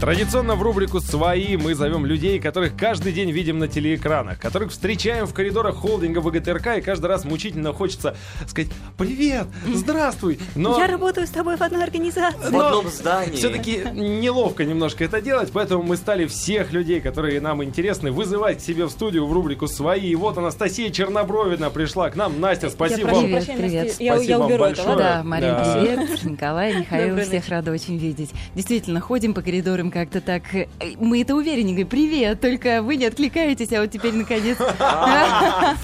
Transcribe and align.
Традиционно 0.00 0.54
в 0.54 0.62
рубрику 0.62 1.00
«Свои» 1.00 1.56
мы 1.56 1.74
зовем 1.74 2.06
людей, 2.06 2.38
которых 2.38 2.76
каждый 2.76 3.12
день 3.12 3.32
видим 3.32 3.58
на 3.58 3.66
телеэкранах, 3.66 4.38
которых 4.38 4.70
встречаем 4.70 5.26
в 5.26 5.34
коридорах 5.34 5.74
холдинга 5.74 6.20
ВГТРК, 6.20 6.78
и 6.78 6.80
каждый 6.80 7.06
раз 7.06 7.24
мучительно 7.24 7.72
хочется 7.72 8.16
сказать 8.46 8.70
«Привет! 8.96 9.48
Здравствуй!» 9.74 10.38
Но... 10.54 10.78
Я 10.78 10.86
работаю 10.86 11.26
с 11.26 11.30
тобой 11.30 11.56
в 11.56 11.62
одной 11.62 11.82
организации. 11.82 12.38
В 12.38 12.60
одном 12.60 12.88
здании. 12.88 13.34
Все-таки 13.34 13.82
неловко 13.92 14.64
немножко 14.64 15.02
это 15.02 15.20
делать, 15.20 15.50
поэтому 15.52 15.82
мы 15.82 15.96
стали 15.96 16.26
всех 16.26 16.72
людей, 16.72 17.00
которые 17.00 17.40
нам 17.40 17.64
интересны, 17.64 18.12
вызывать 18.12 18.58
к 18.58 18.60
себе 18.60 18.84
в 18.84 18.90
студию 18.90 19.26
в 19.26 19.32
рубрику 19.32 19.66
«Свои». 19.66 20.10
И 20.10 20.14
вот 20.14 20.38
Анастасия 20.38 20.90
Чернобровина 20.90 21.70
пришла 21.70 22.08
к 22.10 22.14
нам. 22.14 22.40
Настя, 22.40 22.70
спасибо 22.70 23.08
вам. 23.08 23.24
Привет, 23.24 23.46
привет. 23.46 24.00
Я, 24.00 24.14
спасибо 24.14 24.22
я 24.22 24.38
уберу 24.38 24.64
это, 24.64 24.82
ладно? 24.82 25.02
Да, 25.02 25.22
Мария, 25.24 25.54
да. 25.54 25.74
привет. 25.74 26.24
Николай, 26.24 26.78
Михаил, 26.78 27.20
всех 27.24 27.48
рада 27.48 27.72
очень 27.72 27.98
видеть. 27.98 28.30
Действительно, 28.54 29.00
ходим 29.00 29.34
по 29.34 29.42
коридорам 29.42 29.87
можем 29.88 29.90
как-то 29.90 30.20
так... 30.20 30.42
Э, 30.54 30.66
мы 30.98 31.22
это 31.22 31.34
увереннее 31.34 31.74
говорим, 31.74 31.88
привет, 31.88 32.40
только 32.40 32.82
вы 32.82 32.96
не 32.96 33.06
откликаетесь, 33.06 33.72
а 33.72 33.80
вот 33.80 33.90
теперь 33.90 34.14
наконец... 34.14 34.56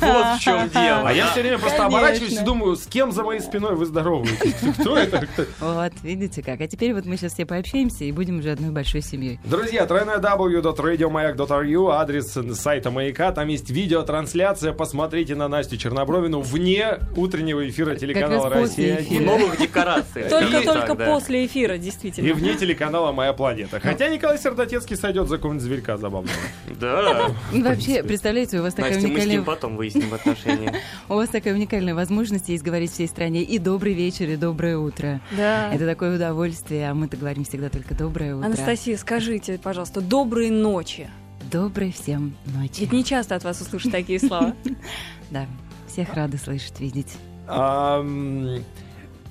Вот 0.00 0.38
в 0.38 0.40
чем 0.40 0.68
дело. 0.70 1.08
А 1.08 1.12
я 1.12 1.30
все 1.30 1.42
время 1.42 1.58
просто 1.58 1.86
оборачиваюсь 1.86 2.40
и 2.40 2.44
думаю, 2.44 2.76
с 2.76 2.86
кем 2.86 3.12
за 3.12 3.22
моей 3.22 3.40
спиной 3.40 3.74
вы 3.74 3.86
здороваетесь? 3.86 4.54
Кто 4.80 4.96
это? 4.96 5.26
Вот, 5.60 5.92
видите 6.02 6.42
как. 6.42 6.60
А 6.60 6.66
теперь 6.66 6.94
вот 6.94 7.06
мы 7.06 7.16
сейчас 7.16 7.34
все 7.34 7.46
пообщаемся 7.46 8.04
и 8.04 8.12
будем 8.12 8.38
уже 8.38 8.52
одной 8.52 8.70
большой 8.70 9.02
семьей. 9.02 9.38
Друзья, 9.44 9.86
тройной 9.86 10.18
w.radiomayak.ru, 10.18 11.92
адрес 11.92 12.38
сайта 12.58 12.90
Маяка, 12.90 13.32
там 13.32 13.48
есть 13.48 13.70
видеотрансляция, 13.70 14.72
посмотрите 14.72 15.34
на 15.34 15.48
Настю 15.48 15.76
Чернобровину 15.76 16.40
вне 16.40 16.98
утреннего 17.16 17.68
эфира 17.68 17.94
телеканала 17.96 18.50
«Россия». 18.50 18.98
В 18.98 19.20
новых 19.20 19.58
декорациях. 19.58 20.28
Только-только 20.28 20.94
после 20.94 21.46
эфира, 21.46 21.78
действительно. 21.78 22.26
И 22.26 22.32
вне 22.32 22.54
телеканала 22.54 23.12
«Моя 23.12 23.32
планета». 23.32 23.80
Хотя 23.94 24.08
Николай 24.08 24.38
Сердотецкий 24.38 24.96
сойдет 24.96 25.28
за 25.28 25.36
какого-нибудь 25.36 25.62
зверька 25.64 25.96
забавного. 25.96 26.36
Да. 26.80 27.30
Вообще, 27.52 28.02
представляете, 28.02 28.58
у 28.58 28.62
вас 28.62 28.74
такая 28.74 28.94
Настя, 28.94 29.06
уникальная... 29.06 29.26
мы 29.26 29.30
с 29.30 29.36
ним 29.36 29.44
потом 29.44 29.76
выясним 29.76 30.12
отношения. 30.12 30.74
У 31.08 31.14
вас 31.14 31.28
такая 31.28 31.54
уникальная 31.54 31.94
возможность 31.94 32.48
есть 32.48 32.64
говорить 32.64 32.90
всей 32.90 33.06
стране 33.06 33.44
и 33.44 33.58
добрый 33.58 33.92
вечер, 33.94 34.28
и 34.30 34.34
доброе 34.36 34.78
утро. 34.78 35.20
Да. 35.36 35.72
Это 35.72 35.86
такое 35.86 36.16
удовольствие, 36.16 36.90
а 36.90 36.94
мы-то 36.94 37.16
говорим 37.16 37.44
всегда 37.44 37.68
только 37.68 37.94
доброе 37.94 38.34
утро. 38.34 38.46
Анастасия, 38.46 38.96
скажите, 38.96 39.60
пожалуйста, 39.62 40.00
доброй 40.00 40.50
ночи. 40.50 41.08
Доброй 41.52 41.92
всем 41.92 42.34
ночи. 42.46 42.80
Ведь 42.80 42.92
не 42.92 43.04
часто 43.04 43.36
от 43.36 43.44
вас 43.44 43.60
услышать 43.60 43.92
такие 43.92 44.18
слова. 44.18 44.54
Да, 45.30 45.46
всех 45.86 46.12
рады 46.14 46.36
слышать, 46.36 46.80
видеть. 46.80 47.16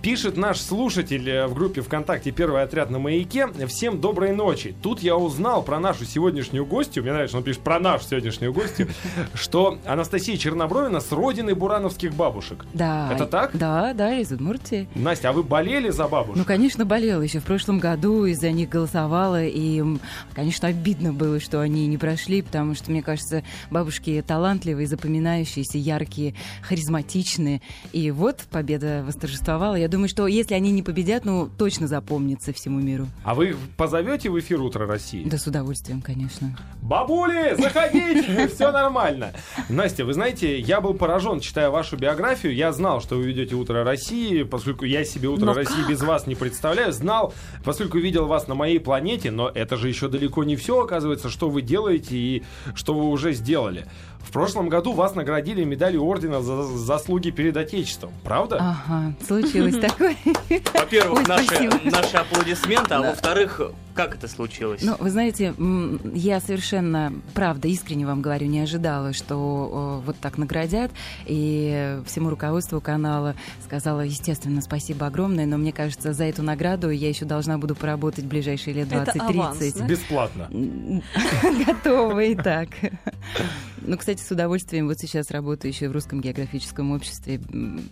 Пишет 0.04 0.36
наш 0.36 0.60
слушатель 0.60 1.30
э, 1.30 1.48
в 1.48 1.54
группе 1.54 1.82
ВКонтакте 1.82 2.32
«Первый 2.32 2.62
отряд 2.62 2.90
на 2.90 3.00
маяке». 3.00 3.48
Всем 3.68 4.02
доброй 4.02 4.34
ночи. 4.34 4.76
Тут 4.82 5.02
я 5.02 5.16
узнал 5.16 5.64
про 5.64 5.80
нашу 5.80 6.04
сегодняшнюю 6.04 6.66
гостью, 6.66 7.04
мне 7.04 7.14
нравится, 7.14 7.38
он 7.38 7.44
пишет 7.44 7.62
про 7.62 7.80
нашу 7.80 8.04
сегодняшнюю 8.10 8.52
гостью, 8.52 8.90
что 9.34 9.78
Анастасия 9.86 10.36
Чернобровина 10.36 11.00
с 11.00 11.10
родины 11.14 11.56
бурановских 11.56 12.14
бабушек. 12.14 12.66
Да. 12.74 13.14
Это 13.14 13.26
так? 13.26 13.52
Да, 13.54 13.94
да, 13.94 14.14
из 14.18 14.30
Удмуртии. 14.30 14.90
Настя, 14.94 15.30
а 15.30 15.32
вы 15.32 15.42
болели 15.42 15.90
за 15.90 16.10
бабушек? 16.10 16.36
Ну, 16.36 16.44
конечно, 16.44 16.84
болела. 16.84 17.22
Еще 17.22 17.40
в 17.40 17.46
прошлом 17.46 17.80
году 17.80 18.26
из-за 18.26 18.52
них 18.52 18.68
голосовала. 18.68 19.46
И, 19.46 19.82
конечно, 20.34 20.68
обидно 20.68 21.14
было, 21.14 21.40
что 21.40 21.62
они 21.62 21.88
не 21.88 21.98
прошли, 21.98 22.42
потому 22.42 22.76
что, 22.76 22.92
мне 22.92 23.02
кажется, 23.02 23.42
бабушки 23.72 24.22
талантливые, 24.28 24.86
запоминающиеся, 24.86 25.78
яркие, 25.78 26.36
харизматичные. 26.62 27.62
И 27.94 28.12
вот 28.12 28.42
победа 28.52 29.06
восторжествовала. 29.08 29.76
Я 29.76 29.93
думаю, 29.94 30.10
что 30.10 30.28
если 30.28 30.56
они 30.56 30.72
не 30.72 30.82
победят, 30.82 31.24
ну, 31.24 31.50
точно 31.58 31.88
запомнится 31.88 32.52
всему 32.52 32.80
миру. 32.80 33.08
А 33.24 33.36
вы 33.36 33.56
позовете 33.78 34.30
в 34.30 34.40
эфир 34.40 34.60
«Утро 34.62 34.86
России»? 34.86 35.24
Да, 35.24 35.38
с 35.38 35.48
удовольствием, 35.48 36.02
конечно. 36.02 36.58
Бабули, 36.82 37.56
заходите, 37.56 38.48
все 38.54 38.72
нормально. 38.72 39.34
Настя, 39.70 40.04
вы 40.04 40.14
знаете, 40.14 40.60
я 40.60 40.82
был 40.82 40.96
поражен, 40.96 41.40
читая 41.40 41.70
вашу 41.70 41.96
биографию. 41.96 42.56
Я 42.56 42.74
знал, 42.74 43.02
что 43.02 43.16
вы 43.16 43.24
ведете 43.24 43.56
«Утро 43.56 43.84
России», 43.84 44.44
поскольку 44.44 44.86
я 44.86 45.06
себе 45.06 45.30
«Утро 45.30 45.54
России» 45.54 45.88
без 45.88 46.02
вас 46.02 46.28
не 46.28 46.36
представляю. 46.36 46.92
Знал, 46.92 47.34
поскольку 47.64 48.00
видел 48.00 48.26
вас 48.26 48.48
на 48.48 48.56
моей 48.56 48.80
планете, 48.80 49.32
но 49.32 49.50
это 49.54 49.78
же 49.78 49.88
еще 49.88 50.08
далеко 50.08 50.44
не 50.44 50.56
все, 50.56 50.82
оказывается, 50.82 51.30
что 51.30 51.50
вы 51.50 51.62
делаете 51.62 52.18
и 52.18 52.44
что 52.74 52.94
вы 52.94 53.06
уже 53.10 53.34
сделали. 53.34 53.86
В 54.24 54.32
прошлом 54.32 54.68
году 54.70 54.94
вас 54.94 55.14
наградили 55.16 55.64
медалью 55.64 56.04
ордена 56.04 56.42
за 56.42 56.64
заслуги 56.64 57.30
перед 57.30 57.56
Отечеством, 57.56 58.12
правда? 58.24 58.58
Ага, 58.88 59.14
случилось 59.26 59.78
такое. 59.82 60.16
Во-первых, 60.74 61.28
наши, 61.28 61.70
наши 61.84 62.18
аплодисменты, 62.18 62.96
а 62.96 63.02
во-вторых, 63.02 63.62
как 63.94 64.16
это 64.16 64.28
случилось? 64.28 64.82
Ну, 64.82 64.96
вы 65.00 65.10
знаете, 65.10 65.54
я 66.14 66.40
совершенно, 66.40 67.14
правда, 67.34 67.68
искренне 67.68 68.06
вам 68.06 68.22
говорю, 68.22 68.48
не 68.48 68.60
ожидала, 68.60 69.14
что 69.14 70.02
вот 70.06 70.18
так 70.18 70.38
наградят. 70.38 70.92
И 71.26 72.00
всему 72.06 72.30
руководству 72.30 72.82
канала 72.82 73.36
сказала, 73.64 74.02
естественно, 74.02 74.62
спасибо 74.62 75.08
огромное, 75.08 75.46
но 75.46 75.58
мне 75.58 75.72
кажется, 75.72 76.14
за 76.14 76.26
эту 76.26 76.44
награду 76.44 76.90
я 76.90 77.10
еще 77.10 77.26
должна 77.26 77.58
буду 77.58 77.76
поработать 77.76 78.26
в 78.26 78.28
ближайшие 78.28 78.74
лет 78.74 78.88
20-30. 78.88 79.80
Да? 79.80 79.86
Бесплатно. 79.86 80.50
Готова 81.66 82.20
и 82.20 82.36
так. 82.36 82.70
Ну, 83.86 83.98
кстати, 83.98 84.22
с 84.22 84.32
удовольствием 84.32 84.88
вот 84.88 84.98
сейчас 85.00 85.30
работаю 85.30 85.72
еще 85.72 85.90
в 85.90 85.92
Русском 85.92 86.22
географическом 86.22 86.92
обществе. 86.92 87.42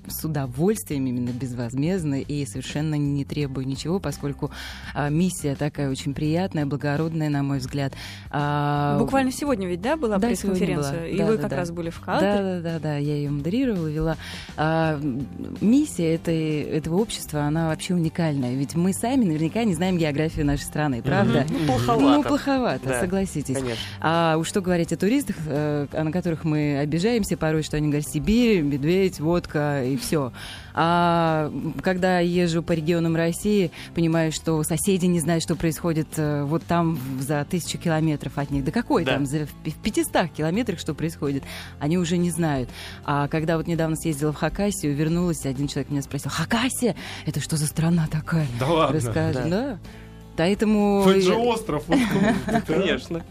С 0.08 0.24
удовольствием, 0.24 1.06
именно 1.06 1.32
безвозмездно, 1.32 2.22
и 2.22 2.46
совершенно 2.46 2.96
не 2.96 3.26
требую 3.26 3.68
ничего, 3.68 4.00
поскольку 4.00 4.52
а, 4.94 5.10
миссия 5.10 5.56
такая 5.56 5.90
очень 5.92 6.14
приятная, 6.14 6.66
благородная, 6.66 7.30
на 7.30 7.44
мой 7.44 7.58
взгляд. 7.58 7.94
А... 8.30 8.98
Буквально 9.00 9.32
сегодня 9.32 9.68
ведь, 9.68 9.82
да, 9.82 9.98
была 9.98 10.18
да, 10.18 10.28
пресс-конференция? 10.28 11.08
И 11.08 11.18
да, 11.18 11.26
вы 11.26 11.38
да, 11.38 11.42
как 11.42 11.52
да. 11.52 11.58
раз 11.58 11.72
были 11.72 11.90
в 11.90 12.00
кадре? 12.00 12.28
Да, 12.28 12.42
да, 12.42 12.62
да, 12.62 12.80
да, 12.80 12.98
я 12.98 13.16
ее 13.16 13.30
модерировала, 13.30 13.88
вела. 13.88 14.18
А, 14.58 15.00
миссия 15.60 16.16
этой, 16.16 16.62
этого 16.62 16.98
общества, 16.98 17.42
она 17.42 17.70
вообще 17.70 17.94
уникальная. 17.94 18.54
Ведь 18.54 18.76
мы 18.76 18.94
сами 18.94 19.26
наверняка 19.26 19.64
не 19.64 19.74
знаем 19.74 19.98
географию 19.98 20.46
нашей 20.46 20.64
страны, 20.64 21.02
правда? 21.02 21.46
Ну, 21.50 21.66
плоховато. 21.66 22.18
Ну, 22.18 22.24
плоховато, 22.24 22.90
да, 22.90 23.00
согласитесь. 23.02 23.56
Конечно. 23.56 23.82
А 24.00 24.38
уж 24.38 24.52
что 24.52 24.60
говорить 24.60 24.92
о 24.92 24.98
туристах, 24.98 25.38
э, 25.46 25.88
на 25.94 26.12
которых 26.12 26.44
мы 26.44 26.78
обижаемся 26.80 27.38
порой, 27.38 27.64
что 27.64 27.78
они 27.78 27.88
говорят 27.88 28.06
Сибирь, 28.06 28.62
медведь, 28.62 29.22
водка 29.22 29.82
и 29.82 29.96
все. 29.96 30.34
А 30.74 31.52
когда 31.82 32.20
езжу 32.20 32.62
по 32.64 32.74
регионам 32.74 33.16
России, 33.16 33.72
понимаю, 33.96 34.34
что 34.34 34.62
соседи 34.64 35.06
не 35.06 35.22
знают, 35.22 35.42
что 35.44 35.56
происходит 35.56 35.81
э, 35.84 36.44
вот 36.44 36.64
там 36.64 36.98
за 37.20 37.46
тысячу 37.46 37.78
километров 37.78 38.38
от 38.38 38.52
них. 38.52 38.64
Да 38.64 38.72
какой 38.72 39.04
да. 39.04 39.14
там? 39.14 39.26
За, 39.26 39.46
в 39.46 39.76
500 39.84 40.32
километрах 40.32 40.80
что 40.80 40.94
происходит? 40.94 41.44
Они 41.80 41.98
уже 41.98 42.18
не 42.18 42.32
знают. 42.32 42.70
А 43.04 43.28
когда 43.28 43.58
вот 43.58 43.68
недавно 43.68 43.96
съездила 43.96 44.32
в 44.32 44.36
Хакасию, 44.36 44.96
вернулась, 44.96 45.46
один 45.46 45.68
человек 45.68 45.92
меня 45.92 46.02
спросил, 46.02 46.32
Хакасия? 46.32 46.96
Это 47.26 47.40
что 47.40 47.58
за 47.58 47.68
страна 47.68 48.08
такая? 48.12 48.48
Да 48.60 48.68
ладно? 48.68 49.00
Расскажем, 49.00 49.50
да. 49.50 49.62
да. 49.72 49.80
Поэтому... 50.38 51.04
Это 51.08 51.22
же 51.22 51.36
остров. 51.36 51.84
Конечно. 52.68 53.24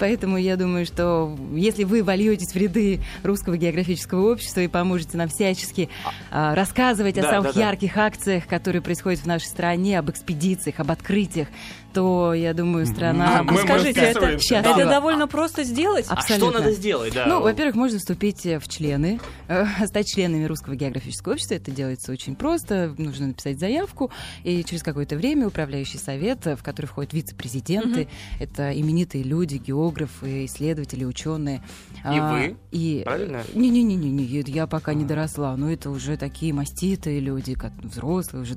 Поэтому 0.00 0.38
я 0.38 0.56
думаю, 0.56 0.86
что 0.86 1.36
если 1.52 1.84
вы 1.84 2.02
вольетесь 2.02 2.52
в 2.52 2.56
ряды 2.56 3.00
русского 3.22 3.56
географического 3.56 4.32
общества 4.32 4.60
и 4.60 4.66
поможете 4.66 5.18
нам 5.18 5.28
всячески 5.28 5.88
а, 6.30 6.56
рассказывать 6.56 7.16
о 7.18 7.22
самых 7.22 7.54
ярких 7.54 7.96
акциях, 7.96 8.46
которые 8.46 8.82
происходят 8.82 9.20
в 9.20 9.26
нашей 9.26 9.46
стране, 9.46 9.98
об 9.98 10.10
экспедициях, 10.10 10.80
об 10.80 10.90
открытиях, 10.90 11.48
то, 11.92 12.34
я 12.34 12.54
думаю, 12.54 12.86
страна... 12.86 13.40
А, 13.40 13.42
мы, 13.42 13.58
скажите, 13.58 14.00
это, 14.00 14.26
это 14.26 14.86
довольно 14.86 15.26
просто 15.26 15.64
сделать? 15.64 16.06
Абсолютно. 16.08 16.48
А 16.48 16.50
что 16.50 16.58
надо 16.58 16.72
сделать? 16.72 17.14
Да. 17.14 17.26
Ну, 17.26 17.40
во-первых, 17.40 17.74
можно 17.74 17.98
вступить 17.98 18.44
в 18.44 18.68
члены, 18.68 19.20
э, 19.48 19.66
стать 19.86 20.06
членами 20.06 20.44
Русского 20.44 20.74
географического 20.74 21.32
общества. 21.32 21.54
Это 21.54 21.70
делается 21.70 22.12
очень 22.12 22.36
просто. 22.36 22.94
Нужно 22.98 23.28
написать 23.28 23.58
заявку, 23.58 24.10
и 24.44 24.64
через 24.64 24.82
какое-то 24.82 25.16
время 25.16 25.46
управляющий 25.48 25.98
совет, 25.98 26.44
в 26.44 26.62
который 26.62 26.86
входят 26.86 27.12
вице-президенты, 27.12 28.02
угу. 28.02 28.10
это 28.40 28.78
именитые 28.78 29.24
люди, 29.24 29.56
географы, 29.56 30.46
исследователи, 30.46 31.04
ученые. 31.04 31.62
И 31.96 32.18
а, 32.18 32.32
вы? 32.32 32.56
И... 32.70 33.02
Правильно? 33.04 33.42
Не-не-не, 33.54 33.96
не, 33.96 34.24
я 34.24 34.66
пока 34.66 34.94
не 34.94 35.04
доросла, 35.04 35.56
но 35.56 35.70
это 35.70 35.90
уже 35.90 36.16
такие 36.16 36.52
маститые 36.52 37.20
люди, 37.20 37.54
как 37.54 37.72
взрослые, 37.82 38.42
уже 38.42 38.54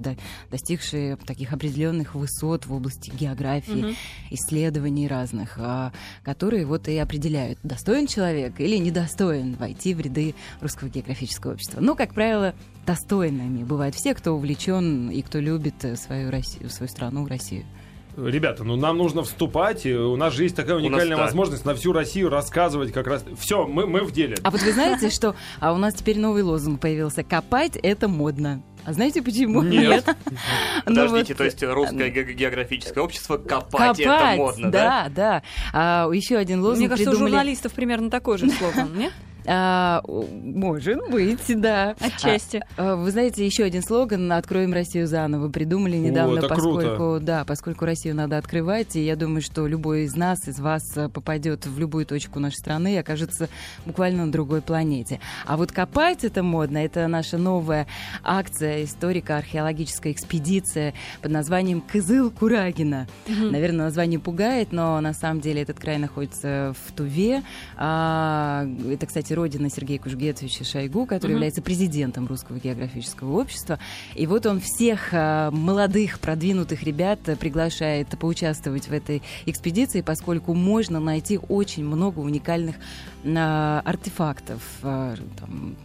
достигшие 0.49 1.15
таких 1.17 1.53
определенных 1.53 2.15
высот 2.15 2.65
в 2.65 2.73
области 2.73 3.11
географии, 3.21 3.85
угу. 3.85 3.95
исследований 4.31 5.07
разных, 5.07 5.57
а, 5.57 5.91
которые 6.23 6.65
вот 6.65 6.87
и 6.87 6.97
определяют, 6.97 7.59
достоин 7.63 8.07
человек 8.07 8.59
или 8.59 8.77
недостоин 8.77 9.55
войти 9.55 9.93
в 9.93 10.01
ряды 10.01 10.35
Русского 10.59 10.89
географического 10.89 11.53
общества. 11.53 11.79
Но, 11.81 11.95
как 11.95 12.13
правило, 12.13 12.53
достойными 12.85 13.63
бывают 13.63 13.95
все, 13.95 14.13
кто 14.13 14.33
увлечен 14.33 15.09
и 15.09 15.21
кто 15.21 15.39
любит 15.39 15.75
свою, 15.95 16.31
Россию, 16.31 16.69
свою 16.69 16.89
страну, 16.89 17.27
Россию. 17.27 17.65
Ребята, 18.17 18.63
ну 18.63 18.75
нам 18.75 18.97
нужно 18.97 19.23
вступать. 19.23 19.85
У 19.85 20.17
нас 20.17 20.33
же 20.33 20.43
есть 20.43 20.55
такая 20.55 20.75
уникальная 20.75 21.15
нас, 21.15 21.27
возможность 21.27 21.63
да. 21.63 21.71
на 21.71 21.77
всю 21.77 21.93
Россию 21.93 22.29
рассказывать 22.29 22.91
как 22.91 23.07
раз. 23.07 23.23
Все, 23.39 23.65
мы, 23.65 23.87
мы 23.87 24.01
в 24.01 24.11
деле. 24.11 24.35
А 24.43 24.51
вот 24.51 24.61
вы 24.61 24.73
знаете, 24.73 25.09
что 25.09 25.35
а 25.59 25.73
у 25.73 25.77
нас 25.77 25.93
теперь 25.93 26.19
новый 26.19 26.43
лозунг 26.43 26.81
появился. 26.81 27.23
Копать 27.23 27.77
это 27.81 28.07
модно. 28.09 28.61
А 28.83 28.93
знаете 28.93 29.21
почему? 29.21 29.61
Нет. 29.61 30.05
Ну 30.85 30.95
Подождите, 30.95 31.35
то 31.35 31.43
есть 31.43 31.61
русское 31.61 32.09
географическое 32.09 33.03
общество 33.03 33.37
копать, 33.37 33.99
это 33.99 34.33
модно, 34.37 34.71
да? 34.71 35.03
Да, 35.03 35.09
да. 35.15 35.43
А, 35.73 36.09
еще 36.11 36.37
один 36.37 36.61
лозунг 36.61 36.79
Мне 36.79 36.89
кажется, 36.89 37.11
у 37.11 37.15
журналистов 37.15 37.73
примерно 37.73 38.09
такой 38.09 38.37
же 38.37 38.49
слоган, 38.49 38.95
нет? 38.95 39.13
А, 39.45 40.01
может 40.07 40.99
быть, 41.09 41.59
да. 41.59 41.95
Отчасти. 41.99 42.61
А, 42.77 42.93
а, 42.93 42.95
вы 42.95 43.11
знаете, 43.11 43.45
еще 43.45 43.63
один 43.63 43.81
слоган 43.81 44.31
«Откроем 44.31 44.73
Россию 44.73 45.07
заново» 45.07 45.49
придумали 45.49 45.97
недавно, 45.97 46.41
О, 46.41 46.47
поскольку, 46.47 46.95
круто. 46.95 47.19
да, 47.25 47.45
поскольку 47.45 47.85
Россию 47.85 48.15
надо 48.15 48.37
открывать, 48.37 48.95
и 48.95 49.03
я 49.03 49.15
думаю, 49.15 49.41
что 49.41 49.65
любой 49.67 50.03
из 50.03 50.15
нас, 50.15 50.47
из 50.47 50.59
вас 50.59 50.83
э, 50.95 51.09
попадет 51.09 51.65
в 51.65 51.79
любую 51.79 52.05
точку 52.05 52.39
нашей 52.39 52.57
страны 52.57 52.95
и 52.95 52.97
окажется 52.97 53.49
буквально 53.85 54.25
на 54.25 54.31
другой 54.31 54.61
планете. 54.61 55.19
А 55.45 55.57
вот 55.57 55.71
копать 55.71 56.23
это 56.23 56.43
модно, 56.43 56.77
это 56.77 57.07
наша 57.07 57.37
новая 57.37 57.87
акция 58.23 58.83
историко-археологическая 58.83 60.13
экспедиция 60.13 60.93
под 61.21 61.31
названием 61.31 61.81
«Кызыл 61.81 62.29
Курагина». 62.31 63.07
Угу. 63.27 63.51
Наверное, 63.51 63.85
название 63.85 64.19
пугает, 64.19 64.71
но 64.71 64.99
на 65.01 65.13
самом 65.13 65.41
деле 65.41 65.61
этот 65.61 65.79
край 65.79 65.97
находится 65.97 66.73
в 66.85 66.91
Туве. 66.91 67.43
А, 67.77 68.67
это, 68.89 69.05
кстати, 69.05 69.30
кстати, 69.31 69.33
родина 69.33 69.69
Сергея 69.69 69.99
Кужгетовича 69.99 70.63
Шойгу, 70.65 71.05
который 71.05 71.31
угу. 71.31 71.35
является 71.35 71.61
президентом 71.61 72.27
Русского 72.27 72.59
географического 72.59 73.39
общества. 73.39 73.79
И 74.15 74.27
вот 74.27 74.45
он 74.45 74.59
всех 74.59 75.09
а, 75.13 75.51
молодых, 75.51 76.19
продвинутых 76.19 76.83
ребят 76.83 77.19
приглашает 77.39 78.07
поучаствовать 78.19 78.87
в 78.87 78.93
этой 78.93 79.21
экспедиции, 79.45 80.01
поскольку 80.01 80.53
можно 80.53 80.99
найти 80.99 81.39
очень 81.49 81.85
много 81.85 82.19
уникальных 82.19 82.75
а, 83.25 83.81
артефактов, 83.85 84.61
там, 84.81 85.75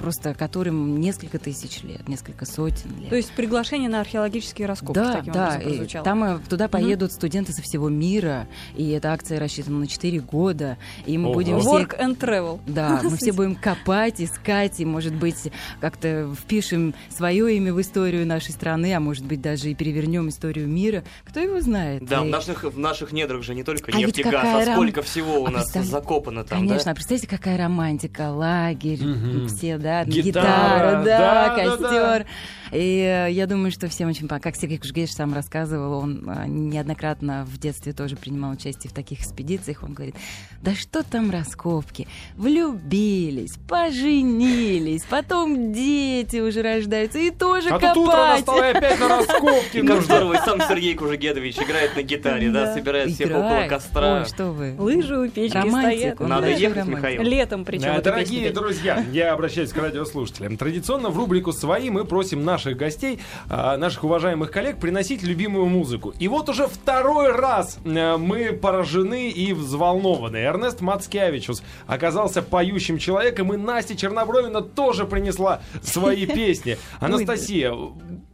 просто 0.00 0.34
которым 0.34 0.98
несколько 1.00 1.38
тысяч 1.38 1.82
лет, 1.82 2.08
несколько 2.08 2.46
сотен 2.46 2.90
лет. 2.98 3.10
То 3.10 3.16
есть 3.16 3.32
приглашение 3.32 3.88
на 3.88 4.00
археологические 4.00 4.66
раскопки 4.66 4.94
да, 4.94 5.16
таким 5.16 5.32
да, 5.32 5.44
образом 5.44 5.62
прозвучало. 5.62 6.04
Там 6.04 6.24
э, 6.24 6.38
туда 6.48 6.68
поедут 6.68 7.10
угу. 7.10 7.16
студенты 7.16 7.52
со 7.52 7.62
всего 7.62 7.88
мира, 7.88 8.48
и 8.74 8.90
эта 8.90 9.12
акция 9.12 9.38
рассчитана 9.38 9.78
на 9.78 9.86
4 9.86 10.20
года, 10.20 10.78
и 11.04 11.18
мы 11.18 11.26
Ого. 11.26 11.34
будем 11.34 11.58
Work 11.58 12.00
and 12.00 12.18
travel. 12.18 12.60
Да, 12.66 13.00
мы 13.04 13.16
все 13.16 13.32
будем 13.32 13.54
копать, 13.54 14.20
искать, 14.20 14.80
и, 14.80 14.84
может 14.84 15.14
быть, 15.14 15.52
как-то 15.80 16.34
впишем 16.34 16.94
свое 17.10 17.56
имя 17.56 17.74
в 17.74 17.80
историю 17.80 18.26
нашей 18.26 18.52
страны, 18.52 18.94
а 18.94 19.00
может 19.00 19.24
быть, 19.26 19.42
даже 19.42 19.70
и 19.70 19.74
перевернем 19.74 20.28
историю 20.30 20.66
мира. 20.66 21.04
Кто 21.24 21.40
его 21.40 21.60
знает? 21.60 22.04
Да, 22.06 22.24
и... 22.24 22.28
в, 22.28 22.30
наших, 22.30 22.64
в 22.64 22.78
наших 22.78 23.12
недрах 23.12 23.42
же 23.42 23.54
не 23.54 23.64
только 23.64 23.92
а 23.92 23.96
нефть 23.96 24.18
и 24.18 24.22
газ, 24.22 24.34
а 24.44 24.64
ром... 24.64 24.74
сколько 24.76 25.02
всего 25.02 25.42
у 25.42 25.46
а 25.46 25.50
нас 25.50 25.64
представь... 25.64 25.86
закопано 25.86 26.44
там, 26.44 26.60
Конечно, 26.60 26.86
да? 26.86 26.90
а 26.92 26.94
представьте, 26.94 27.26
какая 27.26 27.58
романтика, 27.58 28.30
лагерь, 28.30 29.04
угу. 29.04 29.46
все, 29.48 29.76
да, 29.76 29.89
да, 29.90 30.04
гитара, 30.04 30.44
гитара 30.44 31.02
да, 31.04 31.54
да, 31.56 31.64
костер. 31.64 31.90
Да, 31.90 32.18
да. 32.18 32.24
И 32.72 33.26
э, 33.28 33.32
я 33.32 33.46
думаю, 33.46 33.70
что 33.70 33.88
всем 33.88 34.08
очень 34.08 34.22
понравилось. 34.22 34.40
Как 34.40 34.56
Сергей 34.56 34.78
Кужгевич 34.78 35.12
сам 35.12 35.34
рассказывал, 35.34 35.98
он 35.98 36.28
э, 36.28 36.46
неоднократно 36.46 37.44
в 37.44 37.58
детстве 37.58 37.92
тоже 37.92 38.16
принимал 38.16 38.52
участие 38.52 38.90
в 38.90 38.94
таких 38.94 39.20
экспедициях. 39.20 39.82
Он 39.82 39.92
говорит, 39.92 40.14
да 40.62 40.74
что 40.74 41.02
там 41.02 41.30
раскопки? 41.30 42.06
Влюбились, 42.36 43.56
поженились, 43.68 45.02
потом 45.04 45.72
дети 45.72 46.38
уже 46.38 46.62
рождаются, 46.62 47.18
и 47.18 47.30
тоже 47.30 47.68
а 47.68 47.78
копать. 47.78 47.94
тут 47.94 48.08
утро 48.08 48.16
настало 48.16 48.68
опять 48.68 49.00
на 49.00 49.08
раскопки. 49.08 49.86
Как 49.86 50.02
здорово, 50.02 50.40
сам 50.44 50.60
Сергей 50.68 50.94
Кужегедович 50.94 51.58
играет 51.58 51.96
на 51.96 52.02
гитаре, 52.02 52.50
да, 52.50 52.72
собирает 52.74 53.10
всех 53.10 53.30
около 53.30 53.66
костра. 53.68 54.24
что 54.24 54.52
вы. 54.52 54.76
Лыжи 54.78 55.18
у 55.18 55.28
печки 55.28 55.68
стоят. 55.68 56.20
Надо 56.20 56.50
ехать, 56.50 56.86
Михаил. 56.86 57.22
Летом 57.22 57.64
причем. 57.64 58.00
Дорогие 58.00 58.50
друзья, 58.52 59.04
я 59.12 59.32
обращаюсь 59.32 59.70
к 59.70 59.76
радиослушателям. 59.76 60.56
Традиционно 60.56 61.10
в 61.10 61.16
рубрику 61.16 61.52
«Свои» 61.52 61.90
мы 61.90 62.04
просим 62.04 62.44
наших 62.44 62.59
наших 62.60 62.76
гостей, 62.76 63.18
а, 63.48 63.78
наших 63.78 64.04
уважаемых 64.04 64.50
коллег, 64.50 64.78
приносить 64.78 65.22
любимую 65.22 65.66
музыку. 65.66 66.12
И 66.18 66.28
вот 66.28 66.48
уже 66.50 66.66
второй 66.66 67.32
раз 67.32 67.78
э, 67.84 68.16
мы 68.18 68.52
поражены 68.52 69.30
и 69.30 69.54
взволнованы. 69.54 70.36
Эрнест 70.36 70.82
Мацкевичус 70.82 71.62
оказался 71.86 72.42
поющим 72.42 72.98
человеком, 72.98 73.54
и 73.54 73.56
Настя 73.56 73.96
Чернобровина 73.96 74.60
тоже 74.60 75.06
принесла 75.06 75.60
свои 75.82 76.26
песни. 76.40 76.76
Анастасия, 77.00 77.74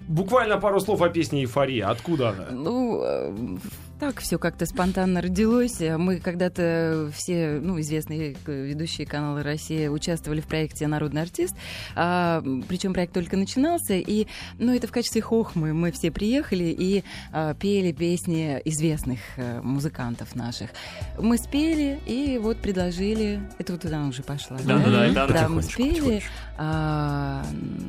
буквально 0.08 0.58
пару 0.58 0.81
слов 0.81 1.02
о 1.02 1.08
песне 1.08 1.43
«Эйфория». 1.43 1.88
Откуда 1.88 2.31
она? 2.31 2.46
Ну, 2.50 3.02
э, 3.05 3.32
так 3.98 4.20
все 4.20 4.38
как-то 4.38 4.66
спонтанно 4.66 5.20
родилось. 5.20 5.81
Мы 5.81 6.19
когда-то 6.19 7.10
все, 7.14 7.58
ну, 7.62 7.81
известные 7.81 8.37
ведущие 8.46 9.06
канала 9.06 9.43
России 9.43 9.88
участвовали 9.88 10.40
в 10.40 10.46
проекте 10.46 10.87
«Народный 10.87 11.22
артист», 11.22 11.54
а, 11.94 12.43
причем 12.69 12.93
проект 12.93 13.14
только 13.14 13.37
начинался, 13.37 13.94
и, 13.94 14.26
ну, 14.58 14.75
это 14.75 14.87
в 14.87 14.93
качестве 14.93 15.22
хохмы. 15.22 15.72
Мы 15.72 15.93
все 15.93 16.10
приехали 16.10 16.64
и 16.64 17.04
а, 17.32 17.54
пели 17.54 17.93
песни 17.93 18.60
известных 18.64 19.20
а, 19.37 19.62
музыкантов 19.62 20.34
наших. 20.34 20.70
Мы 21.19 21.38
спели 21.38 21.98
и 22.06 22.38
вот 22.38 22.58
предложили, 22.58 23.40
это 23.58 23.72
вот 23.72 23.82
туда 23.82 24.04
уже 24.04 24.22
пошла. 24.22 24.58
Да, 24.64 24.78
да, 24.78 24.90
да, 24.90 25.12
да, 25.12 25.26
да 25.26 25.48
мы 25.48 25.62
спели, 25.62 26.22
а, 26.58 27.44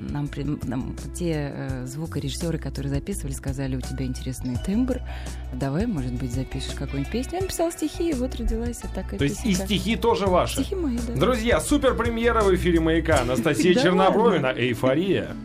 нам, 0.09 0.29
нам 0.63 0.95
те 1.15 1.51
а, 1.53 1.85
звукорежиссеры, 1.85 2.57
которые 2.59 2.91
записывали, 2.91 3.33
сказали, 3.33 3.75
у 3.75 3.81
тебя 3.81 4.05
интересный 4.05 4.55
тембр, 4.65 5.01
давай 5.53 5.85
может 5.97 6.13
быть, 6.13 6.31
запишешь 6.31 6.75
какую-нибудь 6.75 7.11
песню. 7.11 7.37
Я 7.37 7.41
написала 7.41 7.71
стихи, 7.71 8.11
и 8.11 8.13
вот 8.13 8.35
родилась 8.35 8.81
вот 8.83 8.93
такая 8.93 9.17
То 9.17 9.23
есть 9.23 9.43
и 9.43 9.53
стихи 9.53 9.95
тоже 9.95 10.27
ваши? 10.27 10.61
Стихи 10.61 10.75
мои, 10.75 10.95
да. 11.07 11.13
Друзья, 11.13 11.59
супер 11.59 11.95
премьера 11.95 12.41
в 12.41 12.53
эфире 12.53 12.79
«Маяка». 12.79 13.21
Анастасия 13.21 13.73
Чернобровина, 13.73 14.53
«Эйфория». 14.55 15.35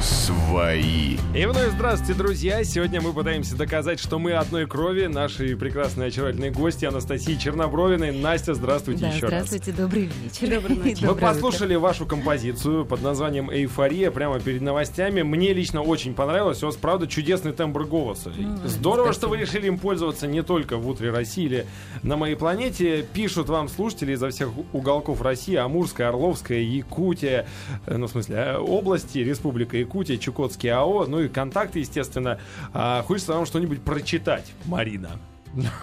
свои. 0.00 1.05
И 1.36 1.44
вновь 1.44 1.72
здравствуйте, 1.72 2.14
друзья. 2.14 2.64
Сегодня 2.64 3.02
мы 3.02 3.12
пытаемся 3.12 3.56
доказать, 3.56 4.00
что 4.00 4.18
мы 4.18 4.32
одной 4.32 4.66
крови. 4.66 5.04
Наши 5.04 5.54
прекрасные 5.54 6.08
очаровательные 6.08 6.50
гости 6.50 6.86
Анастасии 6.86 7.34
Чернобровиной. 7.34 8.18
Настя, 8.18 8.54
здравствуйте 8.54 9.02
да, 9.02 9.08
еще 9.08 9.26
здравствуйте, 9.26 9.72
раз. 9.72 9.80
добрый 9.80 10.08
вечер. 10.22 10.48
Добрый 10.48 10.76
вечер. 10.78 11.06
Мы 11.10 11.14
послушали 11.14 11.74
вашу 11.74 12.06
композицию 12.06 12.86
под 12.86 13.02
названием 13.02 13.50
«Эйфория» 13.50 14.10
прямо 14.10 14.40
перед 14.40 14.62
новостями. 14.62 15.20
Мне 15.20 15.52
лично 15.52 15.82
очень 15.82 16.14
понравилось. 16.14 16.62
У 16.62 16.66
вас, 16.66 16.76
правда, 16.76 17.06
чудесный 17.06 17.52
тембр 17.52 17.84
голоса. 17.84 18.32
Ну, 18.34 18.56
Здорово, 18.64 19.12
спасибо. 19.12 19.20
что 19.20 19.28
вы 19.28 19.36
решили 19.36 19.66
им 19.66 19.76
пользоваться 19.76 20.26
не 20.26 20.42
только 20.42 20.78
в 20.78 20.88
«Утре 20.88 21.10
России» 21.10 21.44
или 21.44 21.66
на 22.02 22.16
моей 22.16 22.36
планете. 22.36 23.06
Пишут 23.12 23.50
вам 23.50 23.68
слушатели 23.68 24.12
изо 24.12 24.30
всех 24.30 24.52
уголков 24.72 25.20
России, 25.20 25.56
Амурская, 25.56 26.08
Орловская, 26.08 26.60
Якутия, 26.60 27.46
э, 27.84 27.94
ну, 27.98 28.06
в 28.06 28.10
смысле, 28.10 28.36
э, 28.36 28.56
области, 28.56 29.18
Республика 29.18 29.76
Якутия, 29.76 30.16
Чукотский 30.16 30.70
АО, 30.70 31.04
ну 31.04 31.25
и 31.25 31.25
контакты, 31.28 31.80
естественно. 31.80 32.38
А, 32.72 33.02
хочется 33.02 33.34
вам 33.34 33.46
что-нибудь 33.46 33.82
прочитать, 33.82 34.52
Марина. 34.66 35.10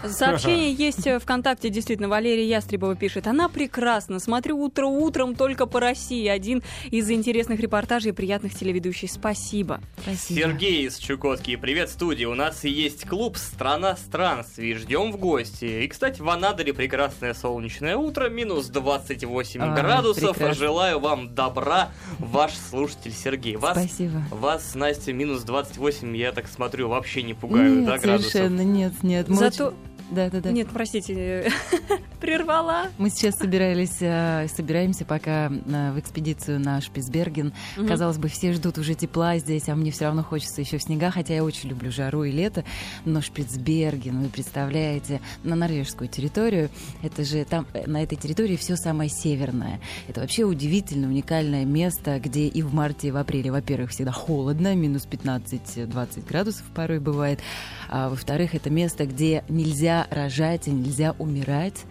Сообщение 0.08 0.74
есть 0.74 1.08
ВКонтакте, 1.22 1.70
действительно, 1.70 2.10
Валерия 2.10 2.48
Ястребова 2.48 2.96
пишет. 2.96 3.28
Она 3.28 3.50
прекрасна. 3.50 4.20
Смотрю 4.20 4.58
утро 4.60 4.86
утром 4.86 5.36
только 5.36 5.66
по 5.66 5.80
России. 5.80 6.28
Один 6.28 6.64
из 6.90 7.10
интересных 7.10 7.60
репортажей 7.60 8.12
и 8.12 8.14
приятных 8.14 8.54
телеведущих. 8.54 9.12
Спасибо. 9.12 9.82
Спасибо. 10.02 10.40
Сергей 10.40 10.88
из 10.88 10.98
Чукотки. 10.98 11.56
Привет, 11.56 11.90
студия. 11.90 12.28
У 12.28 12.36
нас 12.36 12.64
есть 12.64 13.08
клуб 13.08 13.38
«Страна 13.38 13.96
странствий». 13.96 14.74
Ждем 14.76 15.12
в 15.12 15.18
гости. 15.18 15.84
И, 15.84 15.88
кстати, 15.88 16.22
в 16.22 16.30
Анадыре 16.30 16.74
прекрасное 16.74 17.34
солнечное 17.34 17.98
утро. 17.98 18.30
Минус 18.30 18.68
28 18.68 19.62
а, 19.62 19.76
градусов. 19.76 20.38
Прекрасно. 20.38 20.54
Желаю 20.54 21.00
вам 21.00 21.34
добра, 21.34 21.92
ваш 22.20 22.54
слушатель 22.54 23.14
Сергей. 23.14 23.56
Вас, 23.56 23.78
Спасибо. 23.78 24.24
Вас, 24.32 24.76
Настя, 24.76 25.14
минус 25.14 25.44
28, 25.44 26.16
я 26.18 26.32
так 26.32 26.48
смотрю, 26.48 26.90
вообще 26.90 27.24
не 27.24 27.34
пугают, 27.34 27.78
нет, 27.80 27.86
да, 27.86 27.98
градусов? 27.98 28.32
совершенно 28.32 28.62
нет, 28.62 28.94
нет. 29.04 29.30
Мы 29.30 29.36
Зато 29.36 29.63
что? 29.70 29.74
Да, 30.12 30.30
да, 30.30 30.42
да. 30.42 30.52
Нет, 30.52 30.68
простите, 30.72 31.52
прервала. 32.24 32.88
Мы 32.98 33.10
сейчас 33.10 33.36
собирались, 33.36 33.98
э, 34.00 34.48
собираемся 34.48 35.04
пока 35.04 35.48
э, 35.48 35.92
в 35.92 36.00
экспедицию 36.00 36.62
на 36.62 36.80
Шпицберген. 36.80 37.52
Угу. 37.78 37.86
Казалось 37.86 38.18
бы, 38.18 38.30
все 38.30 38.54
ждут 38.54 38.78
уже 38.78 38.94
тепла 38.94 39.38
здесь, 39.40 39.68
а 39.68 39.76
мне 39.76 39.92
все 39.92 40.06
равно 40.06 40.24
хочется 40.24 40.62
еще 40.62 40.78
в 40.78 40.82
снега, 40.82 41.12
хотя 41.12 41.34
я 41.34 41.44
очень 41.44 41.68
люблю 41.68 41.92
жару 41.92 42.24
и 42.24 42.32
лето. 42.32 42.64
Но 43.04 43.22
Шпицберген, 43.22 44.22
вы 44.22 44.30
представляете, 44.30 45.20
на 45.44 45.58
норвежскую 45.58 46.08
территорию, 46.08 46.70
это 47.02 47.26
же 47.26 47.44
там, 47.44 47.68
э, 47.74 47.88
на 47.88 48.02
этой 48.02 48.16
территории 48.16 48.56
все 48.56 48.78
самое 48.78 49.10
северное. 49.10 49.82
Это 50.08 50.22
вообще 50.22 50.46
удивительно, 50.46 51.10
уникальное 51.10 51.66
место, 51.66 52.22
где 52.22 52.48
и 52.48 52.62
в 52.62 52.74
марте, 52.74 53.10
и 53.10 53.12
в 53.12 53.18
апреле, 53.18 53.52
во-первых, 53.52 53.92
всегда 53.92 54.14
холодно, 54.14 54.74
минус 54.76 55.06
15-20 55.12 56.26
градусов 56.26 56.64
порой 56.74 57.00
бывает. 57.00 57.42
А 57.90 58.08
во-вторых, 58.08 58.56
это 58.56 58.70
место, 58.70 59.06
где 59.06 59.44
нельзя 59.50 60.08
рожать 60.10 60.70
и 60.70 60.72
нельзя 60.72 61.16
умирать. 61.20 61.84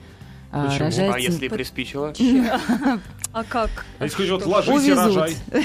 А, 0.53 0.67
Почему? 0.67 0.85
Рожать... 0.85 1.15
А 1.15 1.19
если 1.19 1.49
приспичило? 1.49 2.13
А 3.33 3.45
как? 3.45 3.71
А 3.99 4.05
если 4.05 4.31
вот 4.31 4.45
ложись 4.47 4.85
и 4.85 4.93
рожай. 4.93 5.37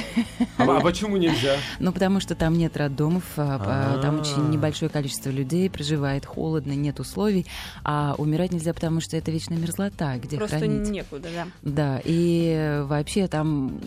А, 0.57 0.77
а 0.77 0.81
почему 0.81 1.17
нельзя? 1.17 1.57
Ну, 1.79 1.91
потому 1.91 2.19
что 2.19 2.33
там 2.33 2.57
нет 2.57 2.75
роддомов, 2.77 3.23
а, 3.37 3.99
там 4.01 4.21
очень 4.21 4.49
небольшое 4.49 4.89
количество 4.89 5.29
людей 5.29 5.69
проживает, 5.69 6.25
холодно, 6.25 6.71
нет 6.71 6.99
условий, 6.99 7.45
а 7.83 8.15
умирать 8.17 8.51
нельзя, 8.51 8.73
потому 8.73 8.99
что 8.99 9.15
это 9.17 9.29
вечная 9.29 9.59
мерзлота, 9.59 10.17
где 10.17 10.37
Просто 10.37 10.57
хранить. 10.57 10.89
некуда, 10.89 11.29
да. 11.33 11.47
Да, 11.61 12.01
и 12.03 12.81
вообще 12.85 13.27
там 13.27 13.79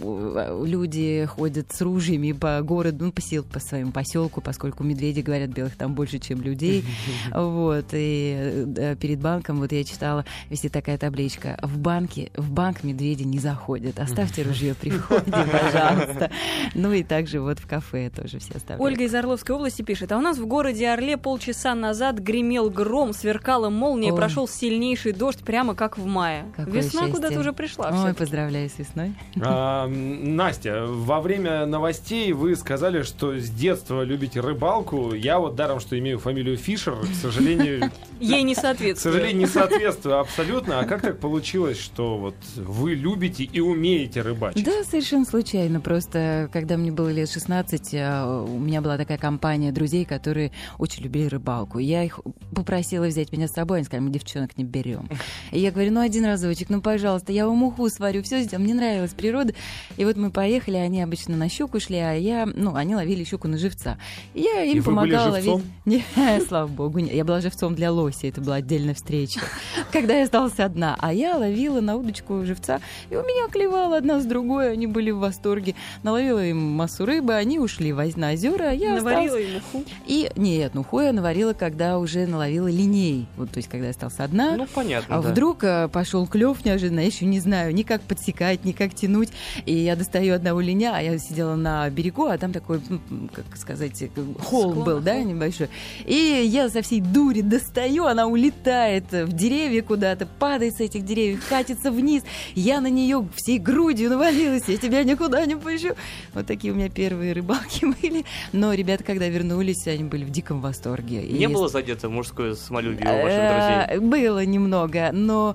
люди 0.65 1.27
ходят 1.27 1.73
с 1.73 1.81
ружьями 1.81 2.31
по 2.33 2.61
городу, 2.63 3.07
ну, 3.07 3.13
по, 3.13 3.21
сел, 3.21 3.43
по 3.43 3.59
своему 3.59 3.91
поселку, 3.91 4.41
поскольку 4.41 4.85
медведи, 4.85 5.21
говорят, 5.21 5.51
белых 5.51 5.77
там 5.77 5.95
больше, 5.95 6.19
чем 6.19 6.41
людей. 6.41 6.85
Вот, 7.35 7.87
и 7.93 8.65
э, 8.77 8.97
перед 8.97 9.21
банком, 9.21 9.59
вот 9.59 9.73
я 9.73 9.83
читала, 9.85 10.25
висит 10.49 10.73
такая 10.73 10.99
табличка, 10.99 11.59
в 11.63 11.79
банке, 11.79 12.31
в 12.37 12.51
банк 12.51 12.85
медведи 12.85 13.23
не 13.23 13.39
заходят, 13.39 13.70
оставьте 13.97 14.43
ружье 14.43 14.75
при 14.75 14.91
входе, 14.91 15.23
пожалуйста. 15.31 16.31
Ну 16.75 16.93
и 16.93 17.03
также 17.03 17.41
вот 17.41 17.59
в 17.59 17.67
кафе 17.67 18.11
тоже 18.11 18.39
все 18.39 18.55
оставляют. 18.55 18.81
Ольга 18.83 19.05
из 19.05 19.15
Орловской 19.15 19.55
области 19.55 19.83
пишет, 19.83 20.13
а 20.13 20.19
у 20.19 20.21
нас 20.21 20.39
в 20.39 20.47
городе 20.47 20.89
Орле 20.89 21.17
полчаса 21.17 21.75
назад 21.75 22.19
гремел 22.19 22.71
гром, 22.71 23.13
сверкала 23.13 23.71
молния, 23.71 24.13
прошел 24.13 24.49
сильнейший 24.49 25.13
дождь, 25.13 25.41
прямо 25.41 25.75
как 25.75 25.99
в 25.99 26.07
мае. 26.07 26.45
Какое 26.57 26.75
Весна 26.75 27.03
счастье. 27.03 27.15
куда-то 27.15 27.41
уже 27.41 27.53
пришла. 27.53 27.91
Ой, 28.05 28.15
поздравляю 28.15 28.69
с 28.69 28.79
весной. 28.79 29.15
А, 29.41 29.87
Настя, 29.87 30.85
во 30.87 31.21
время 31.21 31.67
новостей 31.67 32.33
вы 32.33 32.57
сказали, 32.57 33.03
что 33.03 33.39
с 33.39 33.49
детства 33.51 34.03
любите 34.03 34.41
рыбалку. 34.41 35.15
Я 35.15 35.39
вот 35.39 35.55
даром, 35.55 35.81
что 35.81 35.99
имею 35.99 36.19
фамилию 36.19 36.57
Фишер, 36.57 36.95
к 37.01 37.15
сожалению, 37.15 37.91
Ей 38.21 38.43
не 38.43 38.55
к 38.55 38.59
соответствует. 38.59 39.15
сожалению, 39.15 39.41
не 39.41 39.47
соответствую 39.47 40.19
абсолютно. 40.19 40.81
А 40.81 40.85
как 40.85 41.03
так 41.03 41.19
получилось, 41.19 41.79
что 41.79 42.19
вот 42.19 42.35
вы 42.57 42.95
любите 42.95 43.45
и 43.45 43.60
умеете 43.61 44.23
рыбачить? 44.23 44.65
Да, 44.65 44.85
совершенно 44.85 45.25
случайно. 45.25 45.81
Просто, 45.81 46.49
когда 46.53 46.77
мне 46.77 46.91
было 46.91 47.11
лет 47.11 47.31
16, 47.31 47.91
а, 47.95 48.45
у 48.45 48.59
меня 48.59 48.81
была 48.81 48.97
такая 48.97 49.19
компания 49.19 49.73
друзей, 49.73 50.05
которые 50.05 50.53
очень 50.79 51.05
любили 51.05 51.27
рыбалку. 51.27 51.79
Я 51.79 52.05
их 52.05 52.21
попросила 52.55 53.07
взять 53.07 53.33
меня 53.33 53.49
с 53.49 53.53
собой, 53.53 53.79
они 53.79 53.85
сказали, 53.87 54.05
мы 54.07 54.13
девчонок 54.13 54.57
не 54.57 54.65
берем. 54.65 55.09
И 55.53 55.59
я 55.59 55.71
говорю, 55.71 55.93
ну 55.93 56.01
один 56.01 56.25
разочек, 56.25 56.71
ну 56.71 56.81
пожалуйста, 56.81 57.33
я 57.33 57.47
вам 57.47 57.63
уху 57.63 57.89
сварю, 57.89 58.23
все 58.23 58.43
сделаю. 58.43 58.65
Мне 58.65 58.75
нравилась 58.75 59.13
природа. 59.13 59.55
И 59.97 60.05
вот 60.05 60.17
мы 60.17 60.31
поехали, 60.31 60.77
они 60.77 61.03
обычно 61.03 61.37
на 61.37 61.49
щуку 61.49 61.81
шли, 61.81 61.97
а 61.97 62.13
я, 62.13 62.47
ну, 62.47 62.75
они 62.75 62.95
ловили 62.95 63.25
щуку 63.25 63.49
на 63.49 63.59
живца. 63.59 63.99
И 64.35 64.41
я 64.41 64.63
им 64.63 64.79
И 64.79 64.81
помогала 64.81 65.33
ловить. 65.33 65.65
Не, 65.85 66.05
слава 66.49 66.67
богу, 66.67 66.99
нет. 66.99 67.15
Я 67.15 67.25
была 67.25 67.41
живцом 67.41 67.75
для 67.75 67.93
лоси, 67.93 68.27
это 68.27 68.41
была 68.41 68.57
отдельная 68.57 68.95
встреча. 68.95 69.41
Когда 69.93 70.17
я 70.17 70.25
осталась 70.25 70.59
одна, 70.59 70.97
а 70.99 71.13
я 71.13 71.37
ловила 71.37 71.81
на 71.81 71.97
удочку 71.97 72.45
живца, 72.45 72.81
и 73.11 73.17
у 73.17 73.23
меня 73.23 73.47
клевала 73.51 73.97
одна 73.99 74.21
с 74.21 74.25
другой, 74.25 74.73
они 74.73 74.87
были 74.87 75.11
в 75.11 75.19
восторге. 75.19 75.75
Наловила 76.03 76.45
им 76.45 76.59
массу 76.59 77.05
рыбы, 77.05 77.35
они 77.35 77.59
ушли 77.59 77.93
на 77.93 78.33
озера, 78.33 78.71
а 78.71 78.73
я 78.73 78.95
Наварила 78.95 79.25
осталась. 79.37 79.49
ему 79.49 79.61
ху. 79.73 79.85
И 80.07 80.31
нет, 80.37 80.73
ну 80.75 80.83
хуя 80.85 81.13
наварила, 81.13 81.53
когда 81.53 81.99
уже 81.99 82.27
наловила 82.27 82.69
линей. 82.69 83.27
Вот, 83.37 83.51
то 83.51 83.59
есть, 83.59 83.69
когда 83.69 83.87
я 83.87 83.91
осталась 83.91 84.19
одна. 84.19 84.57
Ну, 84.57 84.67
понятно, 84.75 85.17
А 85.17 85.23
да. 85.23 85.29
вдруг 85.31 85.65
э, 85.65 85.89
пошел 85.89 86.27
клев 86.27 86.65
неожиданно, 86.65 87.01
я 87.01 87.07
еще 87.07 87.27
не 87.27 87.41
знаю 87.41 87.75
ни 87.75 87.83
как 87.83 88.01
подсекать, 88.03 88.65
ни 88.65 88.73
как 88.73 88.95
тянуть. 88.95 89.31
И 89.67 89.75
я 89.75 89.97
достаю 89.97 90.35
одного 90.35 90.61
линя, 90.61 90.93
а 90.97 91.03
я 91.03 91.19
сидела 91.19 91.57
на 91.57 91.89
берегу, 91.91 92.27
а 92.27 92.39
там 92.39 92.53
такой, 92.53 92.81
м, 92.89 93.31
как 93.33 93.57
сказать, 93.57 94.01
э, 94.03 94.09
холм 94.43 94.71
Склон, 94.73 94.85
был, 94.85 95.01
да, 95.01 95.19
небольшой. 95.23 95.69
И 96.07 96.15
я 96.47 96.69
со 96.69 96.83
всей 96.83 97.01
дури 97.01 97.41
достаю, 97.43 98.05
она 98.07 98.27
улетает 98.27 99.05
в 99.13 99.33
деревья 99.33 99.83
куда-то, 99.83 100.27
падает 100.27 100.77
с 100.77 100.81
этих 100.81 101.05
деревьев, 101.05 101.45
катится 101.49 101.91
вниз. 101.91 102.23
Я 102.55 102.81
на 102.81 102.89
нее 102.89 103.27
всей 103.41 103.59
грудью 103.59 104.11
навалилась, 104.11 104.65
я 104.69 104.77
тебя 104.77 105.03
никуда 105.05 105.45
не 105.47 105.57
пущу. 105.57 105.95
Вот 106.35 106.47
такие 106.47 106.73
у 106.73 106.77
меня 106.77 106.89
первые 106.89 107.33
рыбалки 107.33 107.85
были. 108.03 108.25
Но 108.53 108.73
ребята, 108.75 109.05
когда 109.05 109.29
вернулись, 109.29 109.87
они 109.87 110.05
были 110.05 110.25
в 110.25 110.31
диком 110.31 110.61
восторге. 110.61 111.23
Не 111.23 111.45
И 111.45 111.47
было 111.47 111.69
задето 111.69 112.09
мужское 112.09 112.55
самолюбие 112.55 113.09
у 113.09 113.23
ваших 113.23 113.49
друзей? 113.49 113.97
Э, 113.97 114.01
Было 114.01 114.45
немного, 114.45 115.11
но 115.13 115.55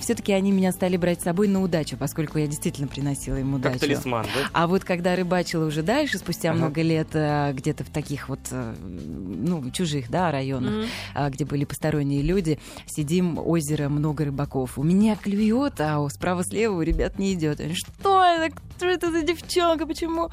все-таки 0.00 0.32
они 0.32 0.52
меня 0.52 0.72
стали 0.72 0.96
брать 0.96 1.20
с 1.20 1.24
собой 1.24 1.48
на 1.48 1.62
удачу, 1.62 1.96
поскольку 1.96 2.38
я 2.38 2.46
действительно 2.46 2.88
приносила 2.88 3.36
им 3.36 3.52
Как 3.54 3.60
удачу. 3.72 3.80
талисман, 3.80 4.24
да? 4.34 4.48
А 4.52 4.66
вот 4.66 4.84
когда 4.84 5.16
рыбачила 5.16 5.66
уже 5.66 5.82
дальше, 5.82 6.18
спустя 6.18 6.50
Ага. 6.50 6.58
много 6.58 6.82
лет, 6.82 7.08
э, 7.14 7.52
где-то 7.52 7.84
в 7.84 7.90
таких 7.90 8.28
вот, 8.28 8.40
э, 8.50 8.74
ну, 8.82 9.70
чужих, 9.70 10.10
да, 10.10 10.30
районах, 10.30 10.86
а, 11.14 11.30
где 11.30 11.44
были 11.44 11.64
посторонние 11.64 12.22
люди, 12.22 12.58
сидим, 12.86 13.38
озеро, 13.38 13.88
много 13.88 14.24
рыбаков. 14.24 14.78
У 14.78 14.82
меня 14.82 15.16
клюет, 15.16 15.80
а 15.80 16.00
у- 16.00 16.08
справа-слева 16.08 16.74
у 16.74 16.82
ребят 16.82 17.13
не 17.18 17.34
идет. 17.34 17.60
Я 17.60 17.66
говорю, 17.66 17.74
Что 17.76 18.22
это? 18.24 18.56
Что 18.76 18.86
это 18.86 19.10
за 19.12 19.22
девчонка? 19.22 19.86
Почему 19.86 20.30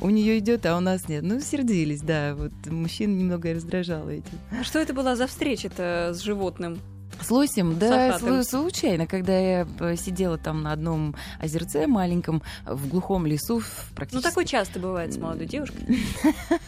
у 0.00 0.10
нее 0.10 0.38
идет, 0.38 0.66
а 0.66 0.76
у 0.76 0.80
нас 0.80 1.08
нет? 1.08 1.22
Ну, 1.22 1.40
сердились, 1.40 2.02
да. 2.02 2.34
Вот 2.34 2.52
мужчин 2.66 3.16
немного 3.18 3.52
раздражало 3.54 4.10
этим. 4.10 4.38
А 4.50 4.62
Что 4.64 4.78
это 4.78 4.92
была 4.92 5.16
за 5.16 5.26
встреча-то 5.26 6.12
с 6.14 6.20
животным? 6.20 6.78
С 7.20 7.30
лосем, 7.30 7.78
да, 7.78 8.12
Сахатым. 8.12 8.44
случайно, 8.44 9.06
когда 9.06 9.36
я 9.36 9.66
э, 9.80 9.96
сидела 9.96 10.38
там 10.38 10.62
на 10.62 10.72
одном 10.72 11.16
озерце 11.40 11.86
маленьком, 11.88 12.42
в 12.64 12.86
глухом 12.88 13.26
лесу, 13.26 13.58
в 13.58 13.64
Ну, 13.90 13.96
практически... 13.96 14.22
такое 14.28 14.44
часто 14.44 14.78
бывает 14.78 15.12
с 15.12 15.16
молодой 15.16 15.46
девушкой. 15.46 15.80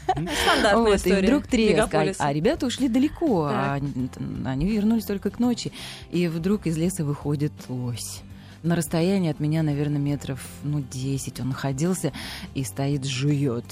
Стандартная 0.09 0.75
Вот, 0.77 0.97
история. 0.97 1.21
и 1.21 1.23
вдруг 1.23 1.47
треск, 1.47 1.95
а, 1.95 2.13
а 2.19 2.33
ребята 2.33 2.67
ушли 2.67 2.89
далеко, 2.89 3.49
Так. 3.49 3.83
а 3.83 4.51
они 4.51 4.67
вернулись 4.67 5.05
только 5.05 5.31
к 5.31 5.39
ночи, 5.39 5.73
и 6.11 6.27
вдруг 6.27 6.67
из 6.67 6.77
леса 6.77 7.05
выходит 7.05 7.53
лось. 7.69 8.23
На 8.63 8.77
расстоянии 8.77 9.31
от 9.31 9.41
меня, 9.41 9.63
наверное, 9.63 9.99
метров, 9.99 10.47
ну, 10.65 10.83
10 10.83 11.41
он 11.41 11.49
находился 11.49 12.13
и 12.55 12.63
стоит, 12.63 13.07
жует, 13.07 13.65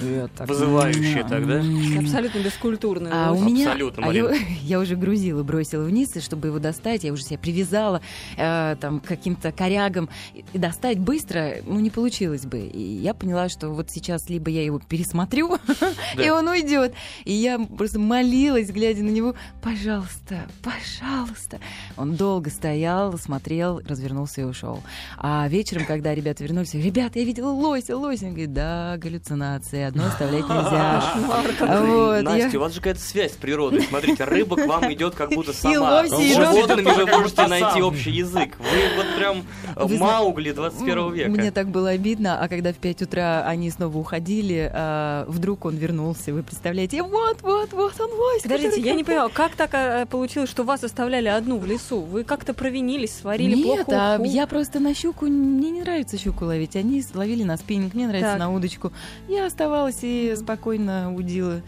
жует. 0.00 0.30
так. 0.32 0.48
Вызывающе 0.48 1.26
так, 1.28 1.44
да? 1.44 1.60
Абсолютно 1.98 2.38
бескультурный. 2.38 3.10
А 3.12 3.32
у 3.32 3.42
меня, 3.42 3.72
Абсолютно, 3.72 4.08
а 4.08 4.12
я, 4.12 4.30
я 4.62 4.78
уже 4.78 4.94
грузила, 4.94 5.42
бросила 5.42 5.82
вниз, 5.82 6.14
и 6.14 6.20
чтобы 6.20 6.48
его 6.48 6.60
достать, 6.60 7.02
я 7.02 7.12
уже 7.12 7.24
себя 7.24 7.38
привязала 7.38 8.00
э, 8.36 8.76
там 8.80 9.00
к 9.00 9.06
каким-то 9.06 9.50
корягам, 9.50 10.08
и, 10.34 10.44
достать 10.56 11.00
быстро, 11.00 11.56
ну 11.66 11.80
не 11.80 11.90
получилось 11.90 12.46
бы. 12.46 12.60
И 12.60 12.80
я 12.80 13.14
поняла, 13.14 13.48
что 13.48 13.70
вот 13.70 13.90
сейчас 13.90 14.28
либо 14.28 14.50
я 14.50 14.62
его 14.64 14.78
пересмотрю, 14.78 15.58
и 16.16 16.30
он 16.30 16.46
уйдет, 16.46 16.94
и 17.24 17.32
я 17.32 17.58
просто 17.58 17.98
молилась, 17.98 18.70
глядя 18.70 19.02
на 19.02 19.10
него, 19.10 19.34
пожалуйста, 19.62 20.46
пожалуйста. 20.62 21.58
Он 21.96 22.14
долго 22.14 22.50
стоял, 22.50 23.18
смотрел, 23.18 23.80
развернулся 23.80 24.27
и 24.36 24.42
ушел. 24.42 24.82
А 25.16 25.46
вечером, 25.48 25.84
когда 25.86 26.14
ребята 26.14 26.44
вернулись, 26.44 26.74
ребята, 26.74 27.18
я 27.20 27.24
видела 27.24 27.50
лося, 27.50 27.96
лося. 27.96 28.24
Он 28.26 28.30
говорит, 28.32 28.52
да, 28.52 28.96
галлюцинации, 28.98 29.82
одно 29.82 30.06
оставлять 30.06 30.42
нельзя. 30.48 31.04
Вот, 31.78 32.22
Настя, 32.22 32.48
я- 32.52 32.58
у 32.58 32.60
вас 32.60 32.72
же 32.72 32.80
какая-то 32.80 33.00
связь 33.00 33.32
с 33.32 33.36
природой. 33.36 33.82
Смотрите, 33.82 34.24
рыба 34.24 34.56
к 34.56 34.66
вам 34.66 34.92
идет 34.92 35.14
как 35.14 35.30
будто 35.30 35.52
сама. 35.54 36.00
лось, 36.02 36.10
С 36.10 36.18
и 36.20 36.34
животными 36.34 36.82
вы 36.94 37.06
можете 37.06 37.46
найти 37.46 37.82
общий 37.82 38.10
язык. 38.10 38.56
Вы 38.58 38.96
вот 38.96 39.06
прям 39.16 39.42
Вы 39.76 39.98
Маугли 39.98 40.52
21 40.52 41.12
века. 41.12 41.30
Мне 41.30 41.50
так 41.50 41.68
было 41.68 41.90
обидно, 41.90 42.40
а 42.42 42.48
когда 42.48 42.72
в 42.72 42.76
5 42.76 43.02
утра 43.02 43.44
они 43.46 43.70
снова 43.70 43.96
уходили, 43.98 44.70
а, 44.72 45.24
вдруг 45.28 45.64
он 45.64 45.76
вернулся, 45.76 46.32
вы 46.32 46.42
представляете, 46.42 47.02
вот, 47.02 47.38
вот, 47.42 47.72
вот 47.72 48.00
он 48.00 48.10
лось. 48.10 48.42
Подождите, 48.42 48.80
я 48.80 48.94
не 48.94 49.04
понимаю, 49.04 49.30
как 49.32 49.52
так 49.52 49.70
э, 49.74 50.06
получилось, 50.06 50.50
что 50.50 50.64
вас 50.64 50.84
оставляли 50.84 51.28
одну 51.28 51.58
в 51.58 51.66
лесу? 51.66 52.00
Вы 52.00 52.24
как-то 52.24 52.54
провинились, 52.54 53.16
сварили 53.16 53.54
Нет, 53.54 53.86
плохо 53.86 54.14
а 54.14 54.17
я 54.24 54.46
просто 54.46 54.80
на 54.80 54.94
щуку, 54.94 55.26
мне 55.26 55.70
не 55.70 55.80
нравится 55.82 56.18
щуку 56.18 56.44
ловить. 56.44 56.76
Они 56.76 57.02
ловили 57.14 57.44
на 57.44 57.56
спиннинг, 57.56 57.94
мне 57.94 58.06
нравится 58.06 58.32
Так. 58.32 58.38
на 58.38 58.50
удочку. 58.52 58.92
Я 59.28 59.46
оставалась 59.46 59.98
и 60.02 60.34
спокойно 60.36 61.14
удила. 61.14 61.60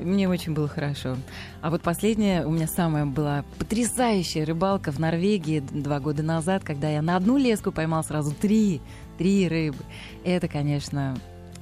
Мне 0.00 0.28
очень 0.28 0.54
было 0.54 0.66
хорошо. 0.68 1.16
А 1.60 1.68
вот 1.70 1.82
последняя 1.82 2.46
у 2.46 2.50
меня 2.50 2.66
самая 2.66 3.04
была 3.04 3.44
потрясающая 3.58 4.46
рыбалка 4.46 4.92
в 4.92 4.98
Норвегии 4.98 5.60
два 5.60 6.00
года 6.00 6.22
назад, 6.22 6.64
когда 6.64 6.88
я 6.88 7.02
на 7.02 7.16
одну 7.16 7.36
леску 7.36 7.70
поймал 7.70 8.02
сразу 8.02 8.34
три, 8.34 8.80
три 9.18 9.46
рыбы. 9.48 9.84
Это, 10.24 10.48
конечно, 10.48 11.18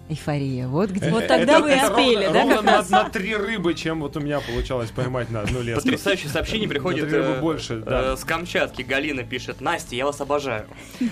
эйфория. 0.08 0.68
Вот 0.68 0.90
где... 0.90 1.10
Вот 1.10 1.26
тогда 1.26 1.60
вы 1.60 1.70
и 1.70 1.74
это 1.74 1.92
спели, 1.92 2.26
ровно- 2.26 2.62
да, 2.62 2.76
ровно 2.78 2.84
на, 2.88 3.10
три 3.10 3.36
рыбы, 3.36 3.74
чем 3.74 4.00
вот 4.00 4.16
у 4.16 4.20
меня 4.20 4.40
получалось 4.40 4.90
поймать 4.90 5.30
на 5.30 5.40
одну 5.40 5.62
леску. 5.62 5.84
Потрясающее 5.84 6.30
сообщение 6.30 6.68
приходит 6.68 7.12
э, 7.12 7.40
больше, 7.40 7.80
да. 7.80 8.14
э, 8.14 8.16
с 8.16 8.24
Камчатки. 8.24 8.82
Галина 8.82 9.24
пишет. 9.24 9.60
Настя, 9.60 9.96
я 9.96 10.06
вас 10.06 10.20
обожаю. 10.20 10.66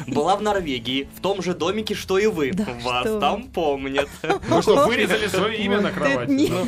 Была 0.06 0.36
в 0.36 0.42
Норвегии, 0.42 1.08
в 1.16 1.20
том 1.20 1.42
же 1.42 1.54
домике, 1.54 1.94
что 1.94 2.18
и 2.18 2.26
вы. 2.26 2.52
Да 2.52 2.66
Вас 2.82 3.06
что 3.06 3.20
там 3.20 3.44
помнят. 3.44 4.08
Ну 4.48 4.62
что, 4.62 4.86
вырезали 4.86 5.26
свое 5.26 5.58
имя 5.58 5.80
на 5.80 5.90
кровати? 5.90 6.50
Ну, 6.50 6.66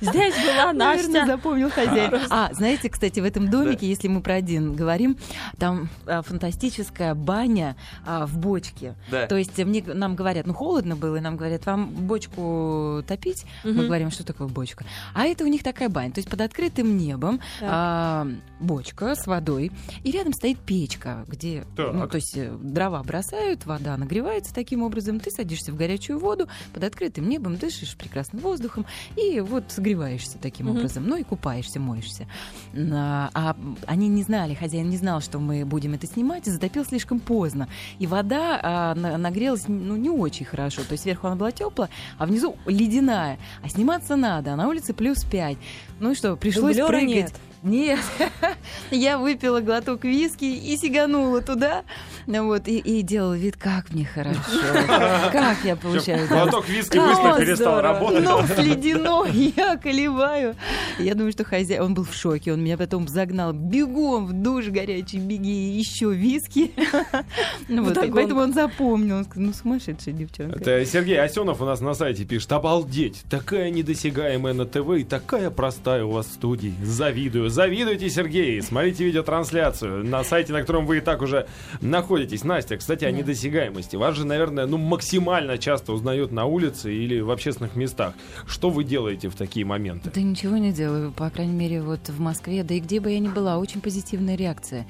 Здесь 0.00 0.34
была 0.34 0.72
Наверное, 0.72 1.20
Настя. 1.22 1.26
запомнил 1.26 1.70
хозяин. 1.70 2.14
А, 2.30 2.50
знаете, 2.52 2.88
кстати, 2.88 3.20
в 3.20 3.24
этом 3.24 3.50
домике, 3.50 3.86
если 3.86 4.08
мы 4.08 4.20
про 4.20 4.34
один 4.34 4.74
говорим, 4.74 5.16
там 5.58 5.88
а, 6.06 6.22
фантастическая 6.22 7.14
баня 7.14 7.76
а, 8.06 8.26
в 8.26 8.38
бочке. 8.38 8.94
То 9.10 9.36
есть 9.36 9.58
мне, 9.58 9.82
нам 9.86 10.16
говорят, 10.16 10.46
ну 10.46 10.54
холодно 10.54 10.96
было, 10.96 11.16
и 11.16 11.20
нам 11.20 11.36
говорят, 11.40 11.66
вам 11.66 11.90
бочку 11.90 13.02
топить? 13.06 13.44
Угу. 13.64 13.72
Мы 13.72 13.86
говорим, 13.86 14.10
что 14.10 14.24
такое 14.24 14.48
бочка? 14.48 14.84
А 15.14 15.26
это 15.26 15.44
у 15.44 15.46
них 15.46 15.62
такая 15.62 15.88
баня. 15.88 16.12
То 16.12 16.18
есть 16.18 16.30
под 16.30 16.40
открытым 16.40 16.96
небом 16.96 17.40
а, 17.62 18.28
бочка 18.60 19.14
с 19.14 19.26
водой, 19.26 19.72
и 20.04 20.10
рядом 20.10 20.32
стоит 20.32 20.58
печка, 20.58 21.24
где, 21.26 21.64
так. 21.76 21.92
ну, 21.92 22.08
то 22.08 22.16
есть 22.16 22.36
э, 22.36 22.50
дрова 22.60 23.02
бросают, 23.02 23.66
вода 23.66 23.96
нагревается 23.96 24.54
таким 24.54 24.82
образом, 24.82 25.20
ты 25.20 25.30
садишься 25.30 25.72
в 25.72 25.76
горячую 25.76 26.18
воду, 26.18 26.48
под 26.72 26.84
открытым 26.84 27.28
небом 27.28 27.56
дышишь 27.56 27.96
прекрасным 27.96 28.42
воздухом, 28.42 28.86
и 29.16 29.40
вот 29.40 29.64
согреваешься 29.68 30.38
таким 30.38 30.68
угу. 30.68 30.78
образом, 30.78 31.06
ну 31.06 31.16
и 31.16 31.22
купаешься, 31.22 31.80
моешься. 31.80 32.26
А, 32.74 33.30
а 33.34 33.56
они 33.86 34.08
не 34.08 34.22
знали, 34.22 34.54
хозяин 34.54 34.88
не 34.88 34.96
знал, 34.96 35.20
что 35.20 35.38
мы 35.38 35.64
будем 35.64 35.94
это 35.94 36.06
снимать, 36.06 36.46
и 36.46 36.50
затопил 36.50 36.84
слишком 36.84 37.20
поздно. 37.20 37.68
И 37.98 38.06
вода 38.06 38.60
а, 38.62 38.94
нагрелась 38.94 39.68
ну, 39.68 39.96
не 39.96 40.10
очень 40.10 40.44
хорошо. 40.44 40.82
То 40.82 40.92
есть 40.92 41.04
сверху 41.04 41.28
она 41.30 41.38
была 41.38 41.52
теплая, 41.52 41.90
а 42.18 42.26
внизу 42.26 42.56
ледяная. 42.66 43.38
А 43.62 43.68
сниматься 43.68 44.16
надо, 44.16 44.52
а 44.52 44.56
на 44.56 44.68
улице 44.68 44.92
плюс 44.92 45.24
5. 45.24 45.56
Ну 46.00 46.12
и 46.12 46.14
что, 46.14 46.36
пришлось 46.36 46.76
Дублера 46.76 46.88
прыгать. 46.88 47.08
Нет. 47.14 47.32
Нет, 47.62 48.00
я 48.90 49.18
выпила 49.18 49.60
глоток 49.60 50.04
виски 50.04 50.44
и 50.44 50.76
сиганула 50.78 51.42
туда, 51.42 51.82
вот, 52.26 52.66
и, 52.68 52.78
и 52.78 53.02
делала 53.02 53.36
вид, 53.36 53.56
как 53.58 53.90
мне 53.90 54.06
хорошо, 54.06 54.40
как 55.32 55.58
я 55.64 55.76
получаю. 55.76 56.26
Глоток 56.26 56.66
виски 56.68 56.96
быстро 56.96 57.36
перестал 57.36 57.82
работать. 57.82 58.24
Но 58.24 58.42
ледяной, 58.56 59.52
я 59.56 59.76
колеваю. 59.76 60.56
Я 60.98 61.14
думаю, 61.14 61.32
что 61.32 61.44
хозяин, 61.44 61.82
он 61.82 61.94
был 61.94 62.04
в 62.04 62.14
шоке, 62.14 62.54
он 62.54 62.64
меня 62.64 62.78
потом 62.78 63.06
загнал 63.08 63.52
бегом 63.52 64.26
в 64.26 64.32
душ 64.32 64.68
горячий, 64.68 65.18
беги, 65.18 65.50
еще 65.50 66.14
виски. 66.14 66.72
Ну, 67.68 67.84
вот, 67.84 67.94
поэтому 67.94 68.40
он 68.40 68.54
запомнил, 68.54 69.16
он 69.18 69.24
сказал, 69.24 69.46
ну, 69.48 69.52
сумасшедшая 69.52 70.14
девчонка. 70.14 70.58
Это 70.58 70.86
Сергей 70.86 71.20
Осенов 71.20 71.60
у 71.60 71.64
нас 71.66 71.80
на 71.80 71.92
сайте 71.92 72.24
пишет, 72.24 72.50
обалдеть, 72.52 73.22
такая 73.28 73.70
недосягаемая 73.70 74.54
на 74.54 74.64
ТВ 74.64 74.90
и 74.98 75.04
такая 75.04 75.50
простая 75.50 76.04
у 76.04 76.12
вас 76.12 76.26
в 76.26 76.32
студии, 76.32 76.74
завидую 76.82 77.49
завидуйте 77.50 78.08
Сергей. 78.08 78.62
Смотрите 78.62 79.04
видеотрансляцию 79.04 80.04
на 80.04 80.24
сайте, 80.24 80.52
на 80.52 80.60
котором 80.60 80.86
вы 80.86 80.98
и 80.98 81.00
так 81.00 81.22
уже 81.22 81.46
находитесь. 81.80 82.44
Настя, 82.44 82.76
кстати, 82.76 83.04
о 83.04 83.10
недосягаемости. 83.10 83.96
Вас 83.96 84.16
же, 84.16 84.24
наверное, 84.24 84.66
ну, 84.66 84.78
максимально 84.78 85.58
часто 85.58 85.92
узнают 85.92 86.32
на 86.32 86.46
улице 86.46 86.94
или 86.94 87.20
в 87.20 87.30
общественных 87.30 87.76
местах. 87.76 88.14
Что 88.46 88.70
вы 88.70 88.84
делаете 88.84 89.28
в 89.28 89.34
такие 89.34 89.66
моменты? 89.66 90.10
Да 90.14 90.20
ничего 90.20 90.56
не 90.56 90.72
делаю. 90.72 91.12
По 91.12 91.28
крайней 91.30 91.54
мере, 91.54 91.82
вот 91.82 92.08
в 92.08 92.20
Москве, 92.20 92.62
да 92.62 92.74
и 92.74 92.80
где 92.80 93.00
бы 93.00 93.10
я 93.10 93.18
ни 93.18 93.28
была, 93.28 93.58
очень 93.58 93.80
позитивная 93.80 94.36
реакция. 94.36 94.86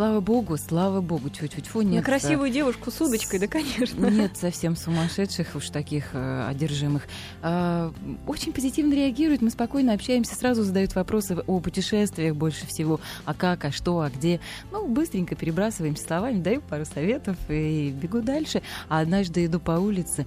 Слава 0.00 0.20
богу, 0.22 0.56
слава 0.56 1.02
богу, 1.02 1.28
тьфу-тьфу-тьфу, 1.28 1.82
нет. 1.82 1.96
На 1.96 2.02
красивую 2.02 2.50
девушку 2.50 2.90
с 2.90 2.98
удочкой, 3.02 3.38
да, 3.38 3.46
конечно. 3.46 4.06
Нет 4.06 4.34
совсем 4.34 4.74
сумасшедших 4.74 5.54
уж 5.56 5.68
таких 5.68 6.14
э, 6.14 6.46
одержимых. 6.48 7.06
Э, 7.42 7.92
очень 8.26 8.54
позитивно 8.54 8.94
реагируют, 8.94 9.42
мы 9.42 9.50
спокойно 9.50 9.92
общаемся, 9.92 10.34
сразу 10.34 10.62
задают 10.62 10.94
вопросы 10.94 11.36
о 11.46 11.60
путешествиях 11.60 12.34
больше 12.34 12.66
всего, 12.66 12.98
а 13.26 13.34
как, 13.34 13.66
а 13.66 13.72
что, 13.72 14.00
а 14.00 14.08
где. 14.08 14.40
Ну, 14.72 14.86
быстренько 14.88 15.36
перебрасываемся 15.36 16.04
словами, 16.04 16.40
даю 16.40 16.62
пару 16.62 16.86
советов 16.86 17.36
и 17.50 17.90
бегу 17.90 18.22
дальше. 18.22 18.62
А 18.88 19.00
однажды 19.00 19.44
иду 19.44 19.60
по 19.60 19.72
улице, 19.72 20.24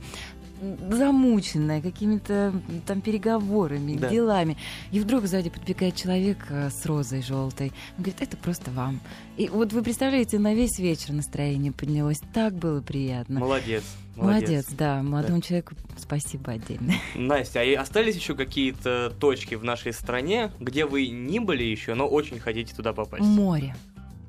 замученная 0.89 1.81
какими-то 1.81 2.53
там 2.85 3.01
переговорами, 3.01 3.97
да. 3.97 4.09
делами. 4.09 4.57
И 4.91 4.99
вдруг 4.99 5.25
сзади 5.25 5.49
подбегает 5.49 5.95
человек 5.95 6.37
э, 6.49 6.69
с 6.69 6.85
розой 6.85 7.21
желтой. 7.21 7.71
Он 7.97 8.03
говорит, 8.03 8.21
это 8.21 8.37
просто 8.37 8.71
вам. 8.71 8.99
И 9.37 9.49
вот 9.49 9.73
вы 9.73 9.81
представляете, 9.81 10.39
на 10.39 10.53
весь 10.53 10.79
вечер 10.79 11.13
настроение 11.13 11.71
поднялось. 11.71 12.21
Так 12.33 12.53
было 12.53 12.81
приятно. 12.81 13.39
Молодец. 13.39 13.83
Молодец, 14.15 14.47
Молодец 14.47 14.65
да. 14.77 15.01
Молодому 15.01 15.37
да. 15.37 15.41
человеку 15.41 15.75
спасибо 15.97 16.51
отдельно. 16.51 16.93
Настя, 17.15 17.61
а 17.61 17.81
остались 17.81 18.15
еще 18.15 18.35
какие-то 18.35 19.11
точки 19.19 19.55
в 19.55 19.63
нашей 19.63 19.91
стране, 19.91 20.51
где 20.59 20.85
вы 20.85 21.07
не 21.07 21.39
были 21.39 21.63
еще, 21.63 21.95
но 21.95 22.07
очень 22.07 22.39
хотите 22.39 22.75
туда 22.75 22.93
попасть? 22.93 23.23
Море. 23.23 23.75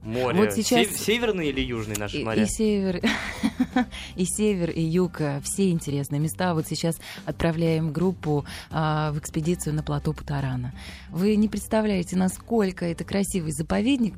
Море. 0.02 0.36
Вот 0.38 0.52
сейчас... 0.52 0.88
Северный 0.88 1.48
или 1.48 1.60
южный 1.60 1.96
наши 1.96 2.18
и, 2.18 2.24
моря? 2.24 2.42
И 2.42 2.46
север, 2.46 3.00
и 4.16 4.24
север, 4.24 4.70
и 4.70 4.80
юг, 4.80 5.20
э, 5.20 5.40
все 5.42 5.70
интересные 5.70 6.20
места. 6.20 6.54
Вот 6.54 6.66
сейчас 6.66 6.96
отправляем 7.24 7.92
группу 7.92 8.44
а, 8.70 9.12
в 9.12 9.18
экспедицию 9.18 9.74
на 9.74 9.82
плато 9.82 10.12
Путарана. 10.12 10.72
Вы 11.10 11.36
не 11.36 11.48
представляете, 11.48 12.16
насколько 12.16 12.84
это 12.84 13.04
красивый 13.04 13.52
заповедник. 13.52 14.14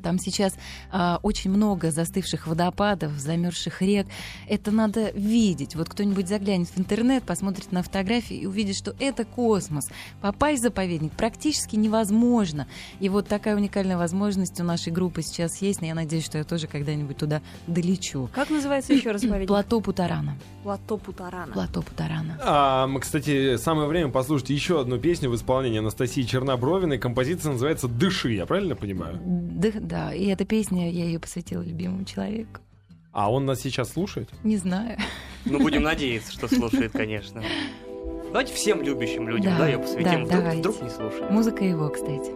Там 0.02 0.18
сейчас 0.18 0.54
а, 0.90 1.20
очень 1.22 1.50
много 1.50 1.90
застывших 1.90 2.46
водопадов, 2.46 3.12
замерзших 3.12 3.82
рек. 3.82 4.06
Это 4.48 4.70
надо 4.70 5.10
видеть. 5.10 5.74
Вот 5.74 5.88
кто-нибудь 5.88 6.28
заглянет 6.28 6.68
в 6.68 6.78
интернет, 6.78 7.24
посмотрит 7.24 7.72
на 7.72 7.82
фотографии 7.82 8.36
и 8.36 8.46
увидит, 8.46 8.76
что 8.76 8.94
это 8.98 9.24
космос. 9.24 9.88
Попасть 10.20 10.60
в 10.60 10.62
заповедник 10.62 11.12
практически 11.12 11.76
невозможно. 11.76 12.66
И 13.00 13.08
вот 13.08 13.28
такая 13.28 13.56
уникальная 13.56 13.96
возможность 13.96 14.60
у 14.60 14.64
нашей 14.64 14.92
группы 14.92 15.22
сейчас 15.22 15.60
есть, 15.62 15.80
но 15.80 15.86
я 15.86 15.94
надеюсь, 15.94 16.24
что 16.24 16.38
я 16.38 16.44
тоже 16.44 16.66
когда-нибудь 16.66 17.16
туда 17.16 17.42
долечу. 17.66 18.28
Как 18.32 18.50
называется 18.50 18.89
еще 18.90 19.12
раз 19.12 19.22
Плато 19.46 19.80
Путарана. 19.80 20.36
Плато 20.62 20.96
Путарана. 20.96 21.52
Плато 21.52 21.82
Путарана. 21.82 22.38
А, 22.42 22.88
кстати, 22.98 23.56
самое 23.56 23.88
время 23.88 24.10
послушать 24.10 24.50
еще 24.50 24.80
одну 24.80 24.98
песню 24.98 25.30
в 25.30 25.36
исполнении 25.36 25.78
Анастасии 25.78 26.22
Чернобровиной. 26.22 26.98
Композиция 26.98 27.52
называется 27.52 27.88
«Дыши», 27.88 28.32
я 28.32 28.46
правильно 28.46 28.76
понимаю? 28.76 29.18
Да, 29.24 29.68
да, 29.80 30.14
и 30.14 30.26
эта 30.26 30.44
песня, 30.44 30.90
я 30.90 31.04
ее 31.04 31.18
посвятила 31.18 31.62
любимому 31.62 32.04
человеку. 32.04 32.60
А 33.12 33.30
он 33.32 33.44
нас 33.46 33.60
сейчас 33.60 33.92
слушает? 33.92 34.30
Не 34.44 34.56
знаю. 34.56 34.96
Ну, 35.44 35.58
будем 35.58 35.82
надеяться, 35.82 36.32
что 36.32 36.48
слушает, 36.48 36.92
конечно. 36.92 37.42
Давайте 38.28 38.54
всем 38.54 38.82
любящим 38.82 39.28
людям, 39.28 39.52
да, 39.52 39.58
да 39.58 39.68
ее 39.68 39.78
посвятим. 39.78 40.26
Да, 40.28 40.36
вдруг, 40.36 40.54
вдруг 40.54 40.82
не 40.82 40.90
слушает. 40.90 41.30
Музыка 41.30 41.64
его, 41.64 41.88
кстати. 41.88 42.30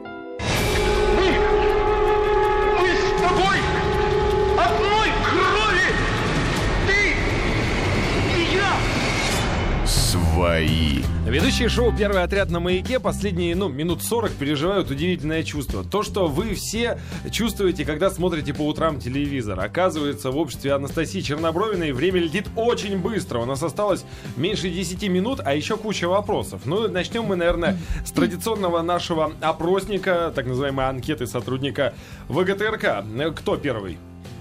Свои. 10.35 11.03
Ведущие 11.27 11.69
шоу 11.69 11.95
«Первый 11.97 12.23
отряд 12.23 12.51
на 12.51 12.59
маяке» 12.59 12.99
последние, 12.99 13.55
ну, 13.55 13.69
минут 13.69 14.03
40 14.03 14.33
переживают 14.33 14.91
удивительное 14.91 15.45
чувство. 15.45 15.85
То, 15.85 16.03
что 16.03 16.27
вы 16.27 16.55
все 16.55 16.99
чувствуете, 17.31 17.85
когда 17.85 18.11
смотрите 18.11 18.53
по 18.53 18.63
утрам 18.63 18.99
телевизор. 18.99 19.61
Оказывается, 19.61 20.33
в 20.33 20.37
обществе 20.37 20.73
Анастасии 20.73 21.21
Чернобровиной 21.21 21.93
время 21.93 22.21
летит 22.21 22.49
очень 22.57 22.99
быстро. 22.99 23.39
У 23.39 23.45
нас 23.45 23.63
осталось 23.63 24.05
меньше 24.37 24.69
10 24.69 25.09
минут, 25.09 25.41
а 25.45 25.55
еще 25.55 25.77
куча 25.77 26.09
вопросов. 26.09 26.63
Ну, 26.65 26.89
начнем 26.89 27.25
мы, 27.25 27.37
наверное, 27.37 27.79
с 28.05 28.11
традиционного 28.11 28.83
нашего 28.83 29.33
опросника, 29.41 30.33
так 30.35 30.47
называемой 30.47 30.89
анкеты 30.89 31.27
сотрудника 31.27 31.95
ВГТРК. 32.29 33.05
Кто 33.37 33.57
первый? 33.57 33.99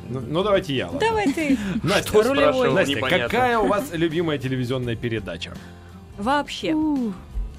Ну, 0.10 0.20
ну 0.20 0.44
давайте 0.44 0.76
я. 0.76 0.88
Ладно. 0.88 1.00
Давай 1.00 1.32
ты. 1.32 1.58
Настя, 1.84 2.24
Настя 2.72 3.00
какая 3.02 3.60
у 3.60 3.68
вас 3.68 3.92
любимая 3.94 4.38
телевизионная 4.38 4.96
передача? 4.96 5.54
Вообще. 6.18 6.76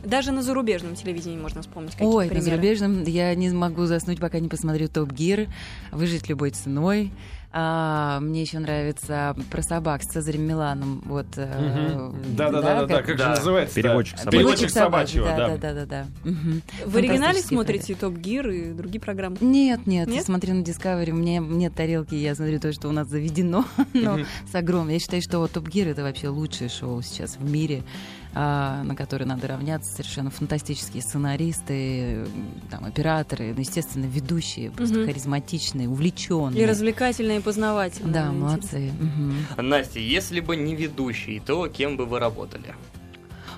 Даже 0.04 0.32
на 0.32 0.42
зарубежном 0.42 0.94
телевидении 0.94 1.38
можно 1.38 1.62
вспомнить 1.62 1.92
какие-то 1.92 2.16
Ой, 2.16 2.28
примеры. 2.28 2.44
на 2.44 2.50
зарубежном 2.50 3.04
я 3.04 3.34
не 3.34 3.50
могу 3.50 3.86
заснуть, 3.86 4.20
пока 4.20 4.38
не 4.38 4.48
посмотрю 4.48 4.88
Топ 4.88 5.12
Гир, 5.12 5.48
Выжить 5.90 6.28
любой 6.28 6.50
ценой. 6.50 7.12
А, 7.56 8.18
мне 8.18 8.42
еще 8.42 8.58
нравится 8.58 9.36
про 9.48 9.62
собак 9.62 10.02
с 10.02 10.06
Цезарем 10.06 10.42
Миланом. 10.42 11.00
Вот, 11.04 11.26
угу. 11.36 12.16
да, 12.36 12.50
да, 12.50 12.60
да, 12.60 12.84
да, 12.84 13.00
как, 13.00 13.16
же 13.16 13.28
называется? 13.28 13.76
Переводчик 13.76 14.18
собачьего. 14.18 14.32
Переводчик 14.32 14.70
собачьего, 14.70 15.26
да. 15.26 15.36
Да, 15.36 15.56
да, 15.56 15.72
да, 15.72 15.86
да. 15.86 16.06
Угу. 16.28 16.90
В 16.90 16.96
оригинале 16.96 17.40
смотрите 17.40 17.94
Топ 17.94 18.14
Гир 18.16 18.50
и 18.50 18.72
другие 18.72 19.00
программы? 19.00 19.36
Нет, 19.40 19.86
нет, 19.86 20.08
нет? 20.08 20.16
я 20.16 20.22
смотрю 20.22 20.54
на 20.54 20.62
Discovery, 20.62 21.12
мне 21.12 21.38
нет 21.38 21.72
тарелки, 21.74 22.16
я 22.16 22.34
смотрю 22.34 22.58
то, 22.58 22.72
что 22.72 22.88
у 22.88 22.92
нас 22.92 23.06
заведено, 23.06 23.64
но 23.92 24.18
с 24.50 24.54
огромным. 24.56 24.92
Я 24.92 24.98
считаю, 24.98 25.22
что 25.22 25.46
Топ 25.46 25.68
Гир 25.68 25.86
это 25.86 26.02
вообще 26.02 26.30
лучшее 26.30 26.68
шоу 26.68 27.02
сейчас 27.02 27.36
в 27.36 27.48
мире. 27.48 27.84
А, 28.36 28.82
на 28.82 28.96
которые 28.96 29.28
надо 29.28 29.46
равняться. 29.46 29.92
Совершенно 29.92 30.30
фантастические 30.30 31.02
сценаристы, 31.02 32.26
там, 32.70 32.84
операторы, 32.84 33.52
ну, 33.54 33.60
естественно, 33.60 34.06
ведущие, 34.06 34.70
просто 34.70 34.98
угу. 34.98 35.06
харизматичные, 35.06 35.88
увлеченные. 35.88 36.62
И 36.62 36.66
развлекательные, 36.66 37.38
и 37.38 37.42
познавательные. 37.42 38.12
Да, 38.12 38.32
молодцы. 38.32 38.90
Угу. 39.56 39.62
Настя, 39.62 40.00
если 40.00 40.40
бы 40.40 40.56
не 40.56 40.74
ведущий, 40.74 41.40
то 41.40 41.68
кем 41.68 41.96
бы 41.96 42.06
вы 42.06 42.18
работали? 42.18 42.74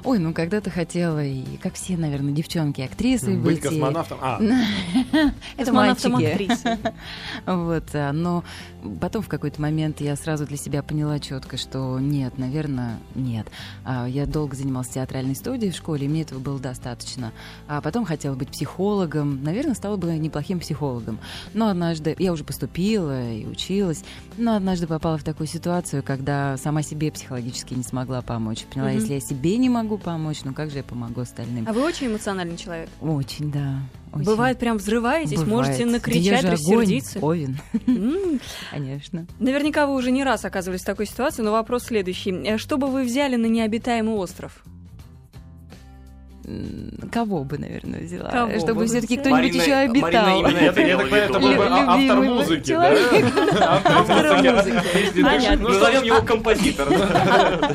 Ой, 0.06 0.20
ну 0.20 0.32
когда-то 0.32 0.70
хотела, 0.70 1.24
и 1.24 1.42
как 1.56 1.74
все, 1.74 1.96
наверное, 1.96 2.32
девчонки, 2.32 2.80
актрисы 2.80 3.32
Быть 3.32 3.56
быть. 3.56 3.60
космонавтом. 3.60 4.18
А, 4.22 4.40
Это 5.56 5.64
Космонавтом 5.64 6.12
мальчики. 6.12 6.56
Вот, 7.44 7.84
а, 7.92 8.12
но 8.12 8.44
потом 9.00 9.22
в 9.22 9.28
какой-то 9.28 9.60
момент 9.60 10.00
я 10.00 10.14
сразу 10.14 10.46
для 10.46 10.56
себя 10.56 10.84
поняла 10.84 11.18
четко, 11.18 11.56
что 11.56 11.98
нет, 11.98 12.38
наверное, 12.38 13.00
нет. 13.16 13.48
А, 13.84 14.06
Я 14.06 14.26
долго 14.26 14.54
занималась 14.54 14.88
театральной 14.90 15.34
студией 15.34 15.72
в 15.72 15.76
школе, 15.76 16.06
и 16.06 16.08
мне 16.08 16.22
этого 16.22 16.38
было 16.38 16.60
достаточно. 16.60 17.32
А 17.66 17.80
потом 17.80 18.04
хотела 18.04 18.36
быть 18.36 18.50
психологом, 18.50 19.42
наверное, 19.42 19.74
стала 19.74 19.96
бы 19.96 20.16
неплохим 20.16 20.60
психологом. 20.60 21.18
Но 21.52 21.68
однажды 21.68 22.14
я 22.20 22.32
уже 22.32 22.44
поступила 22.44 23.28
и 23.32 23.44
училась, 23.44 24.04
но 24.38 24.54
однажды 24.54 24.86
попала 24.86 25.18
в 25.18 25.24
такую 25.24 25.48
ситуацию, 25.48 26.04
когда 26.04 26.56
сама 26.58 26.82
себе 26.82 27.10
психологически 27.10 27.74
не 27.74 27.82
смогла 27.82 28.22
помочь. 28.22 28.64
Поняла, 28.72 28.90
если 28.92 29.14
я 29.14 29.20
себе 29.20 29.56
не 29.56 29.68
могу 29.68 29.95
помочь, 29.98 30.40
ну 30.44 30.52
как 30.54 30.70
же 30.70 30.78
я 30.78 30.82
помогу 30.82 31.20
остальным? 31.20 31.66
А 31.68 31.72
вы 31.72 31.82
очень 31.82 32.08
эмоциональный 32.08 32.56
человек. 32.56 32.88
Очень, 33.00 33.50
да. 33.50 33.80
очень. 34.12 34.24
Бывает, 34.24 34.58
прям 34.58 34.76
взрываетесь, 34.78 35.40
Бывает. 35.40 35.48
можете 35.50 35.84
Да 35.86 35.90
накричать, 35.92 36.40
огонь, 36.44 36.52
рассердиться. 36.52 37.18
Овен, 37.20 37.58
М, 37.86 38.40
конечно. 38.70 39.26
Наверняка 39.38 39.86
вы 39.86 39.94
уже 39.94 40.10
не 40.10 40.24
раз 40.24 40.44
оказывались 40.44 40.82
в 40.82 40.86
такой 40.86 41.06
ситуации, 41.06 41.42
но 41.42 41.52
вопрос 41.52 41.84
следующий. 41.84 42.30
Э, 42.32 42.58
Что 42.58 42.76
бы 42.78 42.86
вы 42.88 43.02
взяли 43.04 43.36
на 43.36 43.46
необитаемый 43.46 44.14
остров? 44.14 44.64
Кого 47.10 47.42
бы, 47.42 47.58
наверное, 47.58 48.02
взяла? 48.02 48.30
Кого 48.30 48.52
бы 48.52 48.60
Чтобы 48.60 48.86
все-таки 48.86 49.16
кто-нибудь 49.16 49.54
еще 49.54 49.72
обитал. 49.74 50.42
Марина 50.42 50.58
это, 50.58 50.80
я 50.80 50.96
так 50.96 51.08
понимаю, 51.10 51.24
это 51.24 51.40
был 51.40 51.48
бы 51.48 51.66
а- 51.66 51.84
автор 51.88 52.16
любимый 52.18 52.28
музыки, 52.28 52.68
человек. 52.68 53.34
да? 53.54 53.82
Автор 53.84 54.54
музыки. 54.54 55.56
ну, 55.60 55.68
Назовем 55.68 56.02
его 56.04 56.22
композитор. 56.22 56.88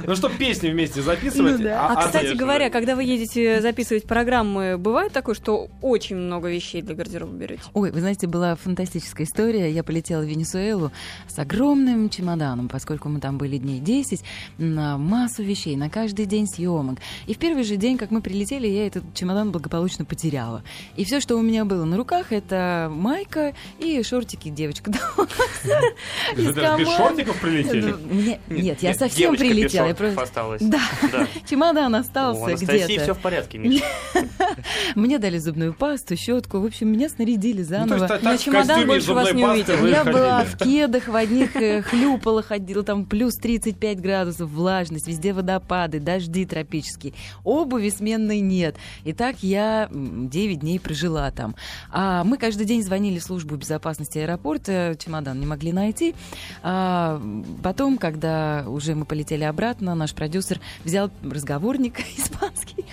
Ну, 0.07 0.15
чтобы 0.15 0.35
песни 0.35 0.69
вместе 0.69 1.01
записывать. 1.01 1.57
Ну 1.57 1.63
да. 1.63 1.87
А, 1.89 2.05
кстати 2.05 2.33
говоря, 2.33 2.65
да. 2.65 2.71
когда 2.71 2.95
вы 2.95 3.03
едете 3.03 3.61
записывать 3.61 4.05
программы, 4.05 4.77
бывает 4.77 5.11
такое, 5.11 5.35
что 5.35 5.67
очень 5.81 6.15
много 6.15 6.49
вещей 6.49 6.81
для 6.81 6.95
гардероба 6.95 7.33
берете? 7.33 7.63
Ой, 7.73 7.91
вы 7.91 7.99
знаете, 7.99 8.27
была 8.27 8.55
фантастическая 8.55 9.27
история. 9.27 9.69
Я 9.69 9.83
полетела 9.83 10.21
в 10.21 10.25
Венесуэлу 10.25 10.91
с 11.27 11.37
огромным 11.37 12.09
чемоданом, 12.09 12.69
поскольку 12.69 13.09
мы 13.09 13.19
там 13.19 13.37
были 13.37 13.57
дней 13.57 13.79
10, 13.79 14.23
на 14.57 14.97
массу 14.97 15.43
вещей, 15.43 15.75
на 15.75 15.89
каждый 15.89 16.25
день 16.25 16.47
съемок. 16.47 16.99
И 17.27 17.33
в 17.33 17.37
первый 17.37 17.63
же 17.63 17.75
день, 17.75 17.97
как 17.97 18.11
мы 18.11 18.21
прилетели, 18.21 18.60
я 18.67 18.87
этот 18.87 19.03
чемодан 19.13 19.51
благополучно 19.51 20.05
потеряла. 20.05 20.63
И 20.95 21.05
все, 21.05 21.19
что 21.19 21.35
у 21.37 21.41
меня 21.41 21.65
было 21.65 21.85
на 21.85 21.97
руках, 21.97 22.31
это 22.31 22.89
майка 22.91 23.53
и 23.79 24.01
шортики 24.03 24.49
девочка 24.49 24.91
без 26.35 26.55
шортиков 26.55 27.39
прилетели? 27.39 27.95
Ну, 28.09 28.37
Нет, 28.49 28.81
я 28.81 28.93
совсем 28.93 29.35
прилетела. 29.35 29.87
я 29.87 29.95
просто- 29.95 30.21
осталась. 30.21 30.61
Да, 30.61 30.79
Да. 31.11 31.27
чемодан 31.49 31.95
остался 31.95 32.55
где-то. 32.55 33.03
все 33.03 33.13
в 33.13 33.19
порядке, 33.19 33.57
Миша. 33.57 33.83
Мне 34.95 35.19
дали 35.19 35.37
зубную 35.37 35.73
пасту, 35.73 36.15
щетку. 36.15 36.59
В 36.59 36.65
общем, 36.65 36.91
меня 36.91 37.09
снарядили 37.09 37.59
Ну, 37.61 37.67
заново. 37.67 38.19
На 38.21 38.37
чемодан 38.37 38.87
больше 38.87 39.13
вас 39.13 39.33
не 39.33 39.43
вы 39.43 39.89
Я 39.89 40.03
была 40.03 40.43
в 40.43 40.57
кедах, 40.57 41.07
в 41.07 41.15
одних 41.15 41.55
э, 41.55 41.81
хлюпала, 41.81 42.41
ходила, 42.41 42.83
там 42.83 43.05
плюс 43.05 43.35
35 43.35 43.99
градусов, 43.99 44.49
влажность, 44.49 45.07
везде 45.07 45.33
водопады, 45.33 45.99
дожди 45.99 46.45
тропические. 46.45 47.13
Обуви 47.43 47.89
сменной 47.89 48.39
нет. 48.51 48.75
И 49.03 49.13
так 49.13 49.41
я 49.41 49.87
м, 49.91 50.29
9 50.29 50.59
дней 50.59 50.79
прожила 50.79 51.31
там. 51.31 51.55
А 51.89 52.23
мы 52.23 52.37
каждый 52.37 52.65
день 52.65 52.83
звонили 52.83 53.17
в 53.19 53.23
службу 53.23 53.55
безопасности 53.55 54.19
аэропорта, 54.19 54.95
чемодан 54.99 55.39
не 55.39 55.45
могли 55.45 55.71
найти. 55.71 56.13
А 56.61 57.21
потом, 57.63 57.97
когда 57.97 58.65
уже 58.67 58.93
мы 58.93 59.05
полетели 59.05 59.43
обратно, 59.45 59.95
наш 59.95 60.13
продюсер 60.13 60.59
взял 60.83 61.09
разговорник 61.23 61.99
испанский 62.17 62.85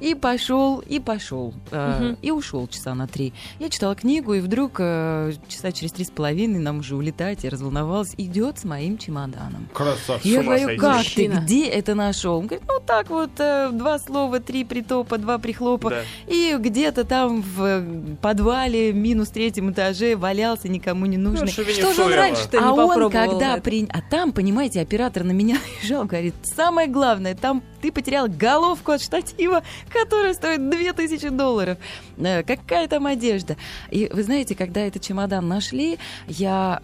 и 0.00 0.14
пошел, 0.14 0.78
и 0.80 0.98
пошел, 0.98 1.54
э, 1.70 1.98
Мгм. 2.00 2.18
и 2.22 2.30
ушел 2.30 2.66
часа 2.68 2.94
на 2.94 3.06
три. 3.06 3.32
Я 3.58 3.68
читала 3.68 3.94
книгу, 3.94 4.34
и 4.34 4.40
вдруг 4.40 4.76
э, 4.78 5.32
часа 5.48 5.72
через 5.72 5.92
три 5.92 6.04
с 6.04 6.10
половиной 6.10 6.58
нам 6.58 6.78
уже 6.78 6.96
улетать, 6.96 7.44
я 7.44 7.50
разволновалась, 7.50 8.14
идет 8.16 8.58
с 8.58 8.64
моим 8.64 8.98
чемоданом. 8.98 9.68
Красавчик. 9.72 10.24
Я 10.24 10.42
говорю, 10.42 10.64
сойти. 10.66 10.80
как 10.80 10.96
Мужчина. 10.98 11.36
ты, 11.36 11.40
где 11.42 11.66
это 11.66 11.94
нашел? 11.94 12.38
Он 12.38 12.46
говорит, 12.46 12.64
ну 12.66 12.80
так 12.84 13.10
вот, 13.10 13.30
э, 13.38 13.70
два 13.72 13.98
слова, 13.98 14.40
три 14.40 14.64
притопа, 14.64 15.18
два 15.18 15.38
прихлопа. 15.38 15.90
Да. 15.90 16.02
И 16.26 16.56
где-то 16.58 17.04
там 17.04 17.42
в 17.42 17.62
э, 17.62 18.16
подвале, 18.22 18.92
минус 18.92 19.28
третьем 19.28 19.70
этаже 19.70 20.16
валялся, 20.16 20.68
никому 20.68 21.06
не 21.06 21.16
нужный. 21.16 21.42
Ну, 21.42 21.46
Что 21.48 21.64
же 21.64 21.70
Венесуэла. 21.72 22.06
он 22.06 22.14
раньше-то 22.14 22.58
не 22.58 22.64
а 22.64 22.72
он, 22.72 22.76
попробовал 22.88 23.10
когда 23.10 23.52
это? 23.54 23.62
при... 23.62 23.86
А 23.90 24.00
там, 24.02 24.32
понимаете, 24.32 24.80
оператор 24.80 25.24
на 25.24 25.32
меня 25.32 25.56
наезжал, 25.82 26.04
говорит, 26.04 26.34
самое 26.42 26.88
главное, 26.88 27.34
там 27.34 27.62
ты 27.80 27.92
потерял 27.92 28.28
головку 28.28 28.92
от 28.92 29.02
штатива, 29.02 29.62
которая 29.88 30.34
стоит 30.34 30.68
2000 30.68 31.28
долларов. 31.30 31.78
Э, 32.18 32.42
Какая 32.42 32.88
там 32.88 33.06
одежда? 33.06 33.56
И 33.90 34.08
вы 34.12 34.22
знаете, 34.22 34.54
когда 34.54 34.80
этот 34.80 35.02
чемодан 35.02 35.48
нашли, 35.48 35.98
я 36.26 36.78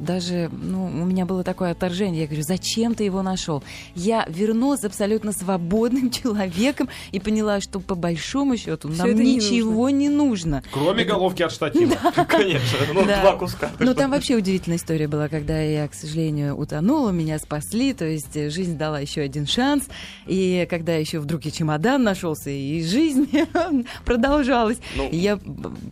даже, 0.00 0.50
ну, 0.52 0.84
у 0.86 1.04
меня 1.04 1.26
было 1.26 1.44
такое 1.44 1.72
отторжение. 1.72 2.22
Я 2.22 2.26
говорю, 2.26 2.42
зачем 2.42 2.94
ты 2.94 3.04
его 3.04 3.22
нашел? 3.22 3.62
Я 3.94 4.24
вернулась 4.28 4.84
абсолютно 4.84 5.32
свободным 5.32 6.10
человеком 6.10 6.88
и 7.12 7.20
поняла, 7.20 7.60
что 7.60 7.80
по 7.80 7.94
большому 7.94 8.56
счету 8.56 8.88
Всё 8.88 8.98
нам 9.02 9.10
это 9.10 9.22
не 9.22 9.36
ничего 9.36 9.90
не 9.90 10.08
нужно. 10.08 10.62
Кроме 10.72 11.04
головки 11.04 11.42
от 11.42 11.52
штатива. 11.52 11.96
Конечно. 12.28 12.78
Ну, 12.94 13.04
Да. 13.06 13.20
два 13.22 13.36
куска. 13.36 13.70
Ну, 13.78 13.94
там 13.94 14.10
вообще 14.10 14.36
удивительная 14.36 14.78
история 14.78 15.08
была, 15.08 15.28
когда 15.28 15.60
я, 15.60 15.86
к 15.88 15.94
сожалению, 15.94 16.56
утонула, 16.56 17.10
меня 17.10 17.38
спасли, 17.38 17.92
то 17.92 18.04
есть 18.06 18.36
э, 18.36 18.50
жизнь 18.50 18.76
дала 18.76 19.00
еще 19.00 19.20
один 19.20 19.46
шанс, 19.46 19.84
и 20.26 20.39
когда 20.68 20.94
еще 20.94 21.18
вдруг 21.18 21.46
и 21.46 21.52
чемодан 21.52 22.02
нашелся, 22.02 22.50
и 22.50 22.82
жизнь 22.82 23.28
продолжалась, 24.04 24.78
Ну, 24.96 25.08
и 25.08 25.16
я 25.16 25.38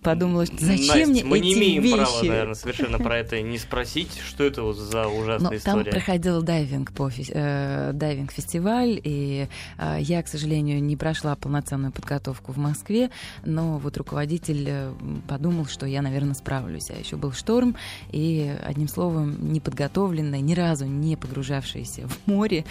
подумала, 0.03 0.47
что 0.47 0.57
зачем 0.59 0.87
Настя, 0.87 1.07
мне 1.07 1.25
мы 1.25 1.39
эти 1.39 1.45
не 1.47 1.55
имеем 1.55 1.83
вещи? 1.83 1.97
права, 1.97 2.23
наверное, 2.23 2.55
совершенно 2.55 2.99
про 2.99 3.19
это 3.19 3.41
не 3.41 3.59
спросить, 3.59 4.19
что 4.27 4.45
это 4.45 4.63
вот 4.63 4.77
за 4.77 5.05
Но 5.05 5.19
ужасная 5.19 5.59
там 5.61 5.81
история. 5.81 5.91
проходил 5.91 6.43
дайвинг, 6.43 6.93
по, 6.93 7.11
э, 7.11 7.91
дайвинг-фестиваль, 7.95 9.01
и 9.03 9.49
э, 9.79 9.97
я, 10.01 10.23
к 10.23 10.29
сожалению, 10.29 10.83
не 10.83 10.97
прошла 10.97 11.35
полноценную 11.37 11.93
подготовку 11.93 12.53
в 12.53 12.59
Москве, 12.59 13.11
но 13.45 13.79
вот 13.79 13.97
руководитель 13.97 14.65
э, 14.69 14.93
подумал, 15.29 15.67
что 15.67 15.87
я, 15.87 16.03
наверное, 16.03 16.35
справлюсь. 16.35 16.91
А 16.91 16.95
еще 16.95 17.17
был 17.17 17.33
шторм, 17.33 17.77
и, 18.11 18.55
одним 18.65 18.89
словом, 18.89 19.53
неподготовленная, 19.53 20.41
ни 20.41 20.55
разу 20.55 20.87
не 20.87 21.17
погружавшаяся 21.17 22.09
в 22.09 22.27
море, 22.27 22.65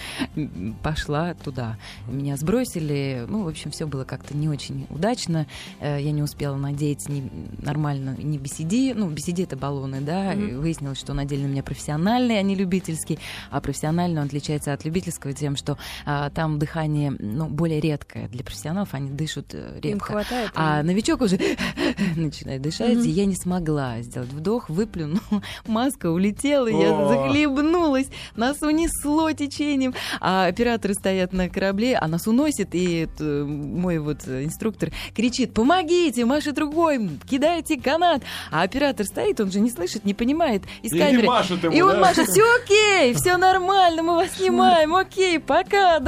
пошла 0.82 1.34
туда. 1.34 1.67
Меня 2.06 2.36
сбросили, 2.36 3.24
ну, 3.28 3.44
в 3.44 3.48
общем, 3.48 3.70
все 3.70 3.86
было 3.86 4.04
как-то 4.04 4.36
не 4.36 4.48
очень 4.48 4.86
удачно. 4.90 5.46
Э, 5.80 5.98
Я 6.00 6.12
не 6.12 6.22
успела 6.22 6.56
надеть 6.56 7.08
ни, 7.08 7.28
нормально 7.62 8.16
ни 8.18 8.38
BCD, 8.38 8.94
ну, 8.94 9.10
BCD 9.10 9.44
это 9.44 9.56
баллоны, 9.56 10.00
да, 10.00 10.32
Мгм. 10.32 10.48
и 10.48 10.52
выяснилось, 10.54 10.98
что 10.98 11.12
он 11.12 11.18
отдельно 11.18 11.46
у 11.46 11.50
меня 11.50 11.62
профессиональный, 11.62 12.38
а 12.38 12.42
не 12.42 12.54
любительский, 12.54 13.18
а 13.50 13.60
профессиональный 13.60 14.20
он 14.20 14.26
отличается 14.26 14.72
от 14.72 14.84
любительского 14.84 15.32
тем, 15.32 15.56
что 15.56 15.76
а, 16.06 16.30
там 16.30 16.58
дыхание, 16.58 17.14
ну, 17.18 17.48
более 17.48 17.80
редкое. 17.80 18.28
Для 18.28 18.44
профессионалов 18.44 18.94
они 18.94 19.10
дышат 19.10 19.46
э, 19.54 19.78
Им 19.82 19.94
редко. 19.94 20.04
хватает. 20.06 20.50
А 20.54 20.82
новичок 20.82 21.20
уже 21.22 21.38
начинает 22.16 22.62
дышать, 22.62 22.96
Мгм. 22.98 23.04
и 23.04 23.08
я 23.08 23.26
не 23.26 23.34
смогла 23.34 24.00
сделать 24.02 24.30
вдох, 24.32 24.68
выплюнула, 24.68 25.42
маска 25.66 26.10
улетела, 26.10 26.68
я 26.68 27.08
захлебнулась, 27.08 28.08
нас 28.36 28.62
унесло 28.62 29.32
течением, 29.32 29.94
а 30.20 30.46
операторы 30.46 30.94
стоят 30.94 31.32
на 31.32 31.48
корабле, 31.58 31.96
а 31.96 32.06
нас 32.08 32.26
уносит, 32.26 32.68
и 32.72 33.08
э, 33.18 33.44
мой 33.44 33.98
вот 33.98 34.26
инструктор 34.28 34.90
кричит, 35.14 35.52
помогите, 35.54 36.24
машет 36.24 36.58
рукой, 36.58 37.08
кидайте 37.28 37.80
канат, 37.80 38.22
а 38.50 38.62
оператор 38.62 39.06
стоит, 39.06 39.40
он 39.40 39.50
же 39.50 39.60
не 39.60 39.70
слышит, 39.70 40.04
не 40.04 40.14
понимает, 40.14 40.62
из 40.82 40.92
И 40.92 40.98
камеры. 40.98 41.26
машет 41.26 41.64
ему, 41.64 41.74
И 41.74 41.80
он 41.82 41.94
да? 41.94 42.00
машет, 42.00 42.28
все 42.28 42.42
окей, 42.62 43.14
все 43.14 43.36
нормально, 43.36 44.02
мы 44.02 44.14
вас 44.14 44.32
снимаем, 44.36 44.94
окей, 44.94 45.38
пока. 45.40 46.00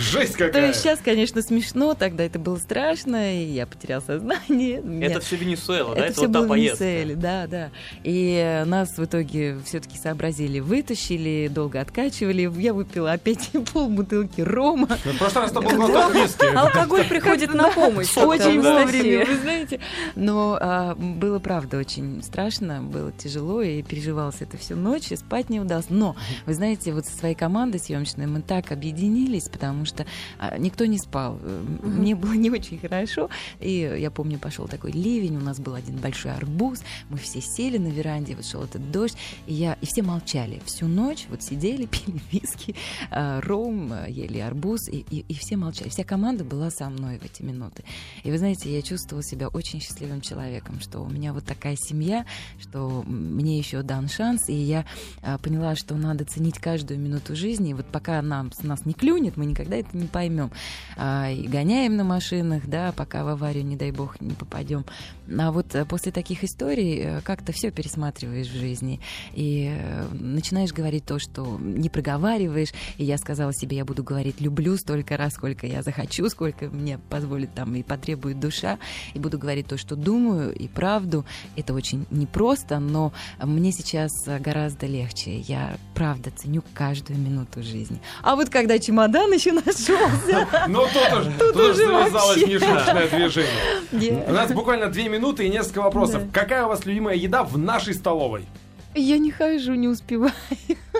Жесть 0.00 0.32
То 0.36 0.46
какая. 0.46 0.68
есть 0.68 0.80
сейчас, 0.80 1.00
конечно, 1.04 1.42
смешно, 1.42 1.94
тогда 1.94 2.24
это 2.24 2.38
было 2.38 2.56
страшно, 2.56 3.34
и 3.40 3.44
я 3.44 3.66
потерял 3.66 4.00
сознание. 4.02 4.80
меня- 4.80 5.06
Это 5.06 5.20
все 5.20 5.36
Венесуэла, 5.36 5.94
да? 5.94 6.00
это 6.00 6.04
Это 6.06 6.12
все 6.14 6.22
вот 6.26 6.32
та 6.32 6.40
было 6.40 6.54
в. 6.54 6.56
Венесуэле, 6.56 7.14
да, 7.14 7.46
да. 7.46 7.70
И 8.04 8.62
нас 8.66 8.96
в 8.96 9.04
итоге 9.04 9.58
все-таки 9.64 9.98
сообразили, 9.98 10.60
вытащили, 10.60 11.48
долго 11.52 11.80
откачивали. 11.80 12.50
Я 12.60 12.72
выпила 12.74 13.12
опять 13.12 13.50
пол 13.72 13.88
бутылки 13.88 14.40
рома. 14.46 14.86
В 14.86 15.18
прошлый 15.18 15.44
раз 15.44 15.52
был 15.52 15.62
глоток 15.62 16.14
виски. 16.14 16.54
Алкоголь 16.54 17.04
приходит 17.04 17.54
на 17.54 17.70
помощь. 17.70 18.16
Очень 18.16 18.60
вовремя, 18.62 19.26
вы 19.26 19.36
знаете. 19.36 19.80
Но 20.14 20.58
а, 20.60 20.94
было, 20.94 21.38
правда, 21.38 21.78
очень 21.78 22.22
страшно, 22.22 22.82
было 22.82 23.12
тяжело, 23.12 23.62
и 23.62 23.82
переживалось 23.82 24.36
это 24.40 24.56
всю 24.56 24.76
ночь, 24.76 25.10
и 25.10 25.16
спать 25.16 25.50
не 25.50 25.60
удалось. 25.60 25.86
Но, 25.90 26.16
вы 26.46 26.54
знаете, 26.54 26.92
вот 26.92 27.06
со 27.06 27.16
своей 27.16 27.34
командой 27.34 27.78
съемочной 27.78 28.26
мы 28.26 28.42
так 28.42 28.72
объединились, 28.72 29.48
потому 29.48 29.84
что 29.84 30.06
а, 30.38 30.58
никто 30.58 30.86
не 30.86 30.98
спал. 30.98 31.38
Э. 31.42 31.62
Мне 31.82 32.14
было 32.14 32.32
не 32.32 32.50
очень 32.50 32.78
хорошо, 32.78 33.30
и 33.60 33.96
я 33.98 34.10
помню, 34.10 34.38
пошел 34.38 34.68
такой 34.68 34.92
ливень, 34.92 35.36
у 35.36 35.40
нас 35.40 35.58
был 35.58 35.74
один 35.74 35.96
большой 35.96 36.32
арбуз, 36.32 36.82
мы 37.08 37.18
все 37.18 37.40
сели 37.40 37.78
на 37.78 37.88
веранде, 37.88 38.34
вот 38.34 38.46
шел 38.46 38.62
этот 38.62 38.90
дождь, 38.90 39.16
и, 39.46 39.54
я, 39.54 39.76
и 39.80 39.86
все 39.86 40.02
молчали. 40.02 40.60
Всю 40.64 40.86
ночь 40.86 41.26
вот 41.28 41.42
сидели, 41.42 41.86
пили 41.86 42.20
виски, 42.30 42.74
а, 43.10 43.40
ром, 43.40 43.92
ели 44.08 44.35
нашли 44.36 44.40
арбуз, 44.40 44.88
и, 44.88 45.04
и, 45.10 45.24
и 45.28 45.34
все 45.34 45.56
молчали. 45.56 45.88
Вся 45.88 46.04
команда 46.04 46.44
была 46.44 46.70
со 46.70 46.88
мной 46.88 47.18
в 47.18 47.24
эти 47.24 47.42
минуты. 47.42 47.84
И 48.24 48.30
вы 48.30 48.38
знаете, 48.38 48.74
я 48.74 48.82
чувствовала 48.82 49.22
себя 49.22 49.48
очень 49.48 49.80
счастливым 49.80 50.20
человеком, 50.20 50.80
что 50.80 51.00
у 51.00 51.08
меня 51.08 51.32
вот 51.32 51.44
такая 51.44 51.76
семья, 51.76 52.26
что 52.60 53.02
мне 53.06 53.58
еще 53.58 53.82
дан 53.82 54.08
шанс, 54.08 54.48
и 54.48 54.54
я 54.54 54.84
а, 55.22 55.38
поняла, 55.38 55.74
что 55.76 55.94
надо 55.94 56.24
ценить 56.24 56.58
каждую 56.58 57.00
минуту 57.00 57.34
жизни. 57.36 57.70
И 57.70 57.74
вот 57.74 57.86
пока 57.86 58.20
нам, 58.22 58.50
нас 58.62 58.84
не 58.84 58.92
клюнет, 58.92 59.36
мы 59.36 59.46
никогда 59.46 59.76
это 59.76 59.96
не 59.96 60.06
поймем. 60.06 60.50
А, 60.96 61.30
и 61.30 61.46
гоняем 61.46 61.96
на 61.96 62.04
машинах, 62.04 62.66
да, 62.66 62.92
пока 62.92 63.24
в 63.24 63.28
аварию, 63.28 63.64
не 63.64 63.76
дай 63.76 63.90
бог, 63.90 64.20
не 64.20 64.34
попадем. 64.34 64.84
А 65.38 65.50
вот 65.50 65.74
э, 65.74 65.84
после 65.84 66.12
таких 66.12 66.44
историй 66.44 67.00
э, 67.00 67.20
как-то 67.22 67.52
все 67.52 67.70
пересматриваешь 67.70 68.48
в 68.48 68.56
жизни. 68.56 69.00
И 69.34 69.72
э, 69.76 70.08
начинаешь 70.12 70.72
говорить 70.72 71.04
то, 71.04 71.18
что 71.18 71.58
не 71.58 71.88
проговариваешь. 71.88 72.72
И 72.96 73.04
я 73.04 73.18
сказала 73.18 73.52
себе, 73.52 73.76
я 73.76 73.84
буду 73.84 74.04
говорить 74.04 74.25
«люблю» 74.38 74.76
столько 74.76 75.16
раз, 75.16 75.34
сколько 75.34 75.66
я 75.66 75.82
захочу, 75.82 76.28
сколько 76.28 76.66
мне 76.66 76.98
позволит 77.10 77.54
там 77.54 77.74
и 77.74 77.82
потребует 77.82 78.40
душа. 78.40 78.78
И 79.14 79.18
буду 79.18 79.38
говорить 79.38 79.66
то, 79.66 79.76
что 79.76 79.96
думаю, 79.96 80.54
и 80.54 80.68
правду. 80.68 81.24
Это 81.56 81.74
очень 81.74 82.06
непросто, 82.10 82.78
но 82.78 83.12
мне 83.42 83.72
сейчас 83.72 84.12
гораздо 84.26 84.86
легче. 84.86 85.38
Я 85.40 85.76
правда 85.94 86.30
ценю 86.30 86.62
каждую 86.74 87.18
минуту 87.18 87.62
жизни. 87.62 88.00
А 88.22 88.36
вот 88.36 88.50
когда 88.50 88.78
чемодан 88.78 89.32
еще 89.32 89.52
нашелся... 89.52 90.48
Ну, 90.68 90.84
тут 91.38 91.56
уже 91.56 91.74
завязалось 91.74 92.46
нешуточное 92.46 93.08
движение. 93.10 94.24
У 94.26 94.32
нас 94.32 94.52
буквально 94.52 94.88
две 94.88 95.08
минуты 95.08 95.46
и 95.46 95.48
несколько 95.48 95.80
вопросов. 95.80 96.22
Какая 96.32 96.64
у 96.64 96.68
вас 96.68 96.84
любимая 96.84 97.14
еда 97.14 97.44
в 97.44 97.56
нашей 97.56 97.94
столовой? 97.94 98.46
Я 98.96 99.18
не 99.18 99.30
хожу, 99.30 99.74
не 99.74 99.88
успеваю. 99.88 100.32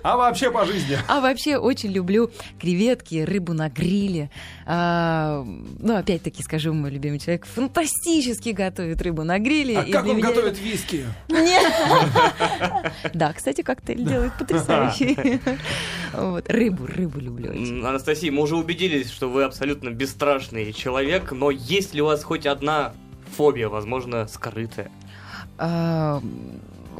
А 0.02 0.16
вообще 0.16 0.50
по 0.50 0.64
жизни? 0.66 0.98
А 1.08 1.20
вообще 1.20 1.56
очень 1.56 1.90
люблю 1.90 2.30
креветки, 2.60 3.24
рыбу 3.24 3.54
на 3.54 3.68
гриле. 3.68 4.30
А, 4.66 5.44
ну, 5.78 5.96
опять-таки 5.96 6.42
скажу, 6.42 6.72
мой 6.74 6.90
любимый 6.90 7.18
человек 7.18 7.46
фантастически 7.46 8.50
готовит 8.50 9.00
рыбу 9.02 9.24
на 9.24 9.38
гриле. 9.38 9.78
А 9.78 9.84
как 9.84 10.06
он 10.06 10.18
меня... 10.18 10.28
готовит 10.28 10.60
виски? 10.60 11.06
Нет. 11.28 11.72
Да, 13.14 13.32
кстати, 13.32 13.62
коктейль 13.62 14.04
делает 14.04 14.32
потрясающий. 14.38 15.40
Вот. 16.12 16.48
Рыбу, 16.48 16.86
рыбу 16.86 17.18
люблю. 17.18 17.50
Анастасия, 17.86 18.30
мы 18.30 18.42
уже 18.42 18.56
убедились, 18.56 19.10
что 19.10 19.28
вы 19.28 19.42
абсолютно 19.44 19.90
бесстрашный 19.90 20.72
человек, 20.72 21.32
но 21.32 21.50
есть 21.50 21.94
ли 21.94 22.00
у 22.00 22.06
вас 22.06 22.22
хоть 22.22 22.46
одна 22.46 22.94
фобия, 23.36 23.68
возможно, 23.68 24.26
скрытая? 24.28 24.90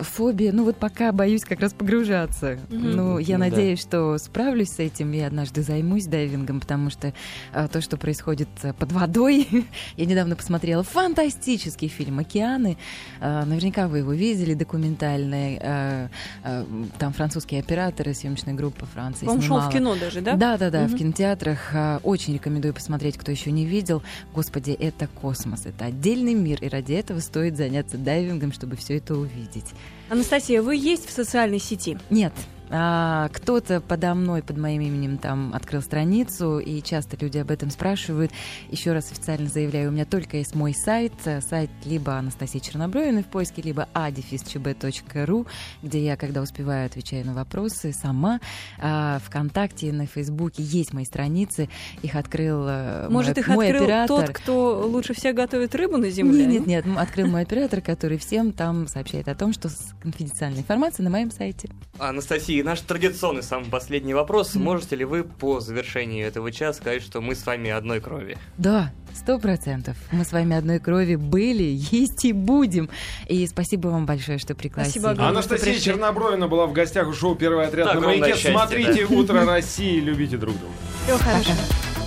Фобия, 0.01 0.53
ну 0.53 0.65
вот 0.65 0.77
пока 0.77 1.13
боюсь 1.13 1.43
как 1.43 1.61
раз 1.61 1.73
погружаться. 1.73 2.53
Mm-hmm. 2.53 2.95
Ну, 2.95 3.19
я 3.19 3.39
ну, 3.39 3.45
надеюсь, 3.45 3.85
да. 3.85 3.89
что 3.89 4.19
справлюсь 4.19 4.71
с 4.71 4.79
этим 4.79 5.13
и 5.13 5.21
однажды 5.21 5.63
займусь 5.63 6.07
дайвингом, 6.07 6.61
потому 6.61 6.91
что 6.91 7.13
а, 7.53 7.69
то, 7.69 7.81
что 7.81 7.97
происходит 7.97 8.49
э, 8.63 8.73
под 8.73 8.93
водой, 8.93 9.49
я 9.97 10.05
недавно 10.07 10.37
посмотрела 10.37 10.83
фантастический 10.83 11.89
фильм 11.89 12.19
«Океаны». 12.19 12.77
А, 13.21 13.45
наверняка 13.45 13.89
вы 13.89 13.99
его 13.99 14.13
видели, 14.13 14.55
документальный. 14.55 15.59
А, 15.63 16.09
а, 16.45 16.67
там 16.99 17.13
французские 17.13 17.61
операторы, 17.61 18.15
съемочная 18.15 18.55
группа 18.55 18.87
Франции 18.87 19.27
Он 19.27 19.41
шел 19.41 19.61
в 19.61 19.71
кино 19.71 19.97
даже, 19.97 20.21
да? 20.21 20.37
Да, 20.37 20.59
да, 20.59 20.71
да, 20.71 20.85
mm-hmm. 20.85 20.89
в 20.89 20.97
кинотеатрах. 20.97 21.71
А, 21.75 22.01
очень 22.03 22.35
рекомендую 22.35 22.75
посмотреть, 22.75 23.17
кто 23.17 23.31
еще 23.31 23.51
не 23.51 23.65
видел. 23.65 24.03
Господи, 24.35 24.73
это 24.73 25.09
космос, 25.09 25.67
это 25.67 25.87
отдельный 25.87 26.35
мир, 26.35 26.59
и 26.63 26.69
ради 26.69 26.95
этого 26.95 27.21
стоит 27.21 27.57
заняться 27.57 27.97
дайвингом, 27.99 28.53
чтобы 28.53 28.77
все 28.77 28.99
это 28.99 29.15
увидеть. 29.15 29.67
Анастасия, 30.09 30.63
вы 30.63 30.77
есть 30.77 31.09
в 31.09 31.13
социальной 31.13 31.59
сети? 31.59 31.99
Нет. 32.11 32.33
А, 32.71 33.29
кто-то 33.33 33.81
подо 33.81 34.15
мной, 34.15 34.43
под 34.43 34.59
моим 34.59 34.83
именем 34.83 35.19
там 35.19 35.53
открыл 35.55 35.83
страницу, 35.83 36.59
и 36.59 36.83
часто 36.83 37.17
люди 37.21 37.39
об 37.39 37.51
этом 37.51 37.71
спрашивают. 37.71 38.33
Еще 38.71 38.93
раз 38.93 39.11
официально 39.13 39.49
заявляю, 39.49 39.91
у 39.91 39.93
меня 39.93 40.05
только 40.05 40.37
есть 40.39 40.55
мой 40.55 40.75
сайт, 40.75 41.13
э, 41.25 41.41
сайт 41.41 41.71
либо 41.85 42.17
Анастасии 42.17 42.59
Чернобровиной 42.59 43.23
в 43.23 43.27
поиске, 43.27 43.63
либо 43.63 43.89
adefisчб.ру, 43.95 45.47
где 45.83 46.05
я, 46.05 46.17
когда 46.17 46.43
успеваю, 46.43 46.87
отвечаю 46.87 47.25
на 47.25 47.35
вопросы 47.35 47.93
сама. 47.93 48.41
А, 48.79 49.21
Вконтакте, 49.25 49.93
на 49.93 50.07
Фейсбуке 50.07 50.63
есть 50.63 50.93
мои 50.93 51.05
страницы, 51.05 51.69
их 52.03 52.17
открыл 52.17 52.65
э, 52.67 53.09
Может, 53.09 53.37
мой, 53.37 53.41
их 53.43 53.49
мой 53.49 53.67
открыл 53.67 53.85
оператор. 53.85 54.27
тот, 54.27 54.37
кто 54.37 54.87
лучше 54.87 55.15
всех 55.15 55.37
готовит 55.37 55.75
рыбу 55.75 55.97
на 55.99 56.11
земле? 56.11 56.47
Нет, 56.47 56.67
нет, 56.67 56.87
нет, 56.87 56.99
открыл 56.99 57.29
мой 57.29 57.43
оператор, 57.43 57.81
который 57.81 58.19
всем 58.19 58.53
там 58.53 58.89
сообщает 58.89 59.29
о 59.29 59.35
том, 59.35 59.53
что 59.53 59.69
конфиденциальная 60.03 60.61
информация 60.61 61.05
на 61.05 61.11
моем 61.11 61.31
сайте. 61.31 61.69
Анастасия, 61.99 62.56
и 62.57 62.63
наш 62.63 62.81
традиционный 62.81 63.43
самый 63.43 63.69
последний 63.69 64.15
вопрос. 64.15 64.55
Можете 64.55 64.97
ли 64.97 65.05
вы 65.05 65.25
по 65.25 65.61
завершении 65.61 66.25
этого 66.25 66.51
часа 66.51 66.79
сказать, 66.79 67.03
что 67.03 67.21
мы 67.21 67.35
с 67.35 67.45
вами 67.45 67.71
одной 67.71 68.01
крови? 68.01 68.39
Да, 68.57 68.93
сто 69.15 69.39
процентов. 69.39 69.97
Мы 70.11 70.25
с 70.25 70.33
вами 70.33 70.57
одной 70.57 70.79
крови 70.79 71.17
были, 71.17 71.63
есть 71.91 72.25
и 72.25 72.33
будем. 72.33 72.89
И 73.29 73.47
спасибо 73.47 73.89
вам 73.89 74.07
большое, 74.07 74.39
что 74.39 74.55
пригласили. 74.55 74.93
Спасибо 74.93 75.11
огромное, 75.11 75.33
Анастасия 75.33 75.79
Чернобровина 75.79 76.49
была 76.49 76.67
в 76.67 76.73
гостях 76.73 77.09
у 77.09 77.13
шоу 77.13 77.35
«Первый 77.35 77.67
отряд» 77.67 77.89
так, 77.89 78.01
на 78.01 78.07
маяке. 78.07 78.51
Смотрите 78.51 79.05
«Утро 79.05 79.45
России», 79.45 80.01
любите 80.01 80.37
друг 80.37 80.57
друга. 80.59 80.75
Всего 81.05 81.19
хорошего. 81.19 81.86